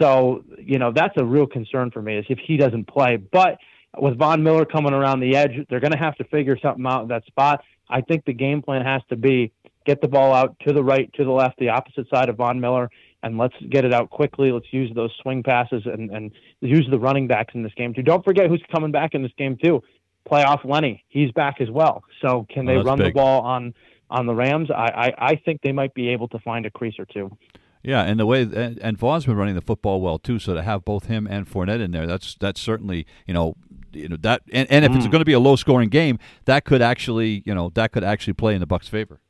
[0.00, 3.16] So, you know, that's a real concern for me is if he doesn't play.
[3.16, 3.58] But
[3.98, 7.02] with Von Miller coming around the edge, they're going to have to figure something out
[7.02, 7.62] in that spot.
[7.88, 9.52] I think the game plan has to be
[9.84, 12.60] get the ball out to the right, to the left, the opposite side of Von
[12.60, 12.90] Miller,
[13.22, 14.52] and let's get it out quickly.
[14.52, 18.02] Let's use those swing passes and, and use the running backs in this game too.
[18.02, 19.82] Don't forget who's coming back in this game too.
[20.28, 22.04] Playoff Lenny, he's back as well.
[22.20, 23.08] So can they oh, run big.
[23.08, 23.74] the ball on
[24.12, 24.74] on the Rams, I,
[25.18, 27.36] I, I think they might be able to find a crease or two.
[27.82, 30.62] Yeah, and the way and, and Vaughn's been running the football well too, so to
[30.62, 33.56] have both him and Fournette in there, that's that's certainly you know
[33.92, 34.96] you know that and, and if mm.
[34.96, 38.04] it's going to be a low scoring game, that could actually you know that could
[38.04, 39.20] actually play in the Bucks' favor.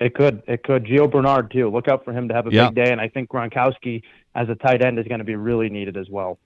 [0.00, 0.42] It could.
[0.46, 0.84] It could.
[0.84, 1.70] Gio Bernard too.
[1.70, 2.68] Look out for him to have a yeah.
[2.70, 4.02] big day, and I think Gronkowski
[4.34, 6.38] as a tight end is going to be really needed as well.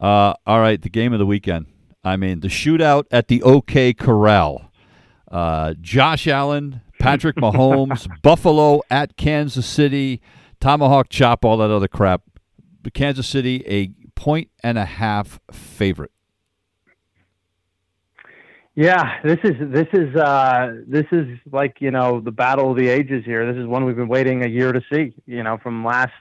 [0.00, 1.66] Uh, all right, the game of the weekend.
[2.04, 4.70] I mean, the shootout at the OK Corral.
[5.30, 10.20] Uh, Josh Allen, Patrick Mahomes, Buffalo at Kansas City,
[10.60, 12.22] Tomahawk chop, all that other crap.
[12.94, 16.12] Kansas City, a point and a half favorite.
[18.78, 22.86] Yeah, this is this is uh, this is like you know the battle of the
[22.86, 23.44] ages here.
[23.52, 25.14] This is one we've been waiting a year to see.
[25.26, 26.12] You know, from last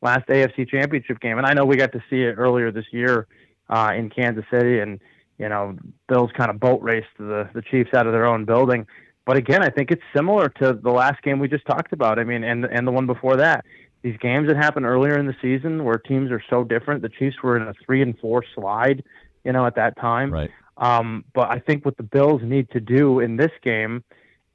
[0.00, 3.28] last AFC Championship game, and I know we got to see it earlier this year
[3.70, 4.98] uh, in Kansas City, and
[5.38, 5.76] you know,
[6.08, 8.84] Bills kind of boat raced the the Chiefs out of their own building.
[9.24, 12.18] But again, I think it's similar to the last game we just talked about.
[12.18, 13.64] I mean, and and the one before that.
[14.02, 17.02] These games that happened earlier in the season where teams are so different.
[17.02, 19.04] The Chiefs were in a three and four slide,
[19.44, 20.32] you know, at that time.
[20.32, 20.50] Right.
[20.76, 24.02] Um, but I think what the Bills need to do in this game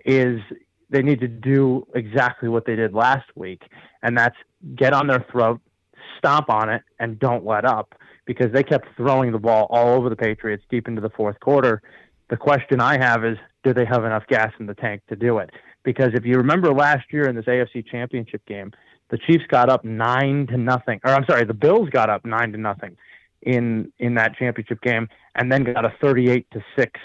[0.06, 0.42] is
[0.90, 3.64] they need to do exactly what they did last week,
[4.02, 4.36] and that's
[4.76, 5.60] get on their throat,
[6.18, 7.94] stomp on it, and don't let up
[8.26, 11.82] because they kept throwing the ball all over the Patriots deep into the fourth quarter.
[12.30, 15.38] The question I have is, do they have enough gas in the tank to do
[15.38, 15.50] it?
[15.84, 18.72] Because if you remember last year in this AFC Championship game,
[19.10, 22.52] the Chiefs got up nine to nothing, or I'm sorry, the Bills got up nine
[22.52, 22.98] to nothing
[23.42, 27.00] in in that championship game, and then got a 38 to six,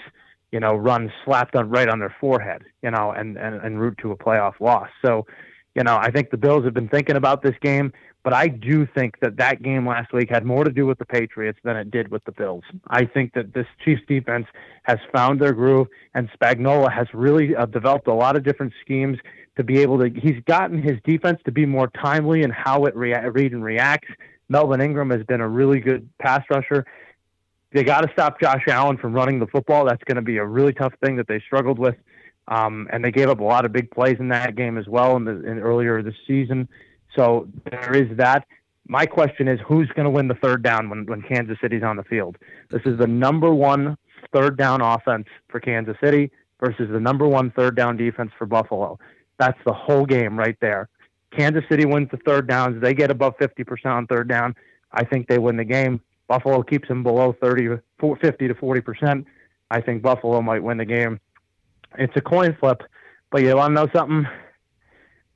[0.50, 3.98] you know, run slapped on right on their forehead, you know, and and and route
[4.02, 4.88] to a playoff loss.
[5.04, 5.26] So,
[5.74, 7.92] you know, I think the Bills have been thinking about this game.
[8.24, 11.04] But I do think that that game last week had more to do with the
[11.04, 12.62] Patriots than it did with the Bills.
[12.88, 14.46] I think that this Chiefs defense
[14.84, 19.18] has found their groove, and Spagnuolo has really uh, developed a lot of different schemes
[19.56, 20.08] to be able to.
[20.08, 24.08] He's gotten his defense to be more timely in how it rea- read and reacts.
[24.52, 26.84] Melvin Ingram has been a really good pass rusher.
[27.72, 29.86] they got to stop Josh Allen from running the football.
[29.86, 31.96] That's going to be a really tough thing that they struggled with.
[32.48, 35.16] Um, and they gave up a lot of big plays in that game as well
[35.16, 36.68] in the in earlier this season.
[37.16, 38.46] So there is that.
[38.86, 41.96] My question is, who's going to win the third down when, when Kansas City's on
[41.96, 42.36] the field?
[42.68, 43.96] This is the number one
[44.34, 46.30] third down offense for Kansas City
[46.60, 48.98] versus the number one third down defense for Buffalo.
[49.38, 50.88] That's the whole game right there.
[51.36, 52.80] Kansas City wins the third downs.
[52.80, 54.54] They get above 50% on third down.
[54.92, 56.00] I think they win the game.
[56.28, 59.24] Buffalo keeps them below 30, 50 to 40%.
[59.70, 61.18] I think Buffalo might win the game.
[61.98, 62.82] It's a coin flip,
[63.30, 64.26] but you want to know something?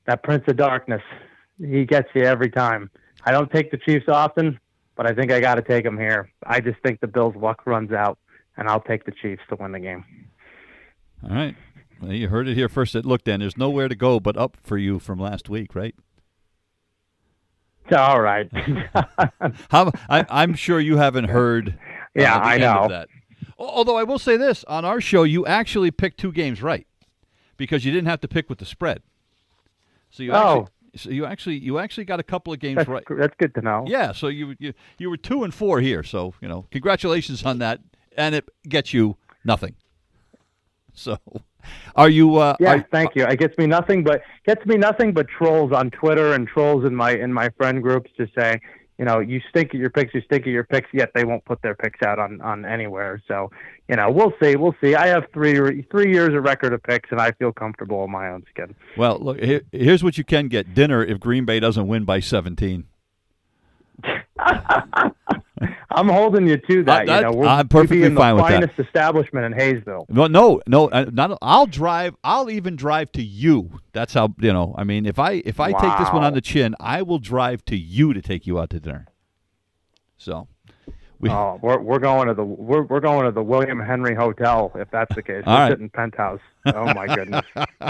[0.05, 1.01] That Prince of Darkness,
[1.59, 2.89] he gets you every time.
[3.25, 4.59] I don't take the Chiefs often,
[4.95, 6.31] but I think I got to take them here.
[6.45, 8.17] I just think the Bills' luck runs out,
[8.55, 10.05] and I'll take the Chiefs to win the game.
[11.23, 11.55] All right.
[12.01, 12.93] Well, you heard it here first.
[12.95, 15.95] Look, Dan, there's nowhere to go but up for you from last week, right?
[17.95, 18.49] All right.
[19.69, 21.69] How, I, am sure you haven't heard.
[21.69, 22.87] Uh, yeah, I know.
[22.89, 23.07] that.
[23.57, 26.85] Although I will say this on our show, you actually picked two games right
[27.55, 29.01] because you didn't have to pick with the spread.
[30.09, 30.35] So you oh.
[30.35, 33.03] actually, so you actually you actually got a couple of games that's, right.
[33.09, 33.85] That's good to know.
[33.87, 36.03] Yeah, so you, you you were two and four here.
[36.03, 37.79] So you know, congratulations on that,
[38.15, 39.75] and it gets you nothing.
[40.93, 41.19] So,
[41.95, 42.37] are you?
[42.37, 43.25] Uh, yeah, are, thank you.
[43.25, 46.95] It gets me nothing but gets me nothing but trolls on Twitter and trolls in
[46.95, 48.61] my in my friend groups to say,
[48.97, 50.87] you know, you stink at your picks, you stink at your picks.
[50.93, 53.21] Yet they won't put their picks out on on anywhere.
[53.27, 53.51] So,
[53.87, 54.95] you know, we'll see, we'll see.
[54.95, 58.29] I have three three years of record of picks, and I feel comfortable in my
[58.29, 58.75] own skin.
[58.95, 62.19] Well, look, here, here's what you can get: dinner if Green Bay doesn't win by
[62.19, 62.85] 17.
[65.89, 67.05] I'm holding you to that.
[67.07, 68.51] that you know, we're I'm perfectly the fine with that.
[68.51, 70.05] finest establishment in Hayesville.
[70.09, 70.89] No, no, no.
[70.89, 71.37] uh, Not.
[71.41, 72.15] I'll drive.
[72.23, 73.79] I'll even drive to you.
[73.93, 74.75] That's how you know.
[74.77, 77.63] I mean, if I if I take this one on the chin, I will drive
[77.65, 79.07] to you to take you out to dinner.
[80.17, 80.47] So,
[81.19, 81.29] we.
[81.29, 84.89] Oh, we're we're going to the we're we're going to the William Henry Hotel if
[84.91, 85.43] that's the case.
[85.45, 85.93] All we're right.
[85.93, 86.39] penthouse.
[86.65, 87.45] Oh my goodness.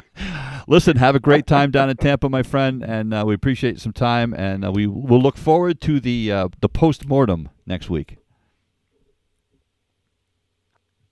[0.68, 3.94] Listen, have a great time down in Tampa, my friend, and uh, we appreciate some
[3.94, 8.18] time, and uh, we will look forward to the uh, the post mortem next week.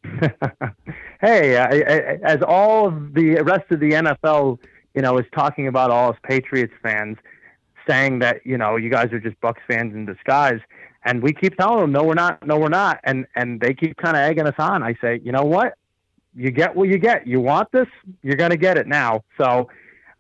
[1.21, 4.59] hey, I, I, as all of the rest of the NFL,
[4.93, 7.17] you know, is talking about all us Patriots fans
[7.87, 10.59] saying that you know you guys are just Bucks fans in disguise,
[11.05, 13.95] and we keep telling them no, we're not, no, we're not, and and they keep
[13.97, 14.83] kind of egging us on.
[14.83, 15.75] I say, you know what?
[16.35, 17.25] You get what you get.
[17.25, 17.87] You want this,
[18.23, 19.23] you're gonna get it now.
[19.37, 19.69] So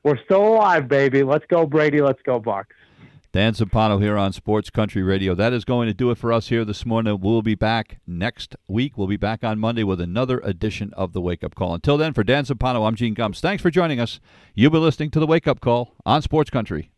[0.03, 1.23] we're still alive, baby.
[1.23, 2.01] Let's go, Brady.
[2.01, 2.75] Let's go, Bucks.
[3.35, 5.35] Dan Zampano here on Sports Country Radio.
[5.35, 7.19] That is going to do it for us here this morning.
[7.19, 8.97] We'll be back next week.
[8.97, 11.73] We'll be back on Monday with another edition of the Wake Up Call.
[11.73, 13.41] Until then, for Dan Zampano, I'm Gene Gums.
[13.41, 14.21] Thanks for joining us.
[14.53, 16.91] You'll be listening to the Wake Up Call on Sports Country.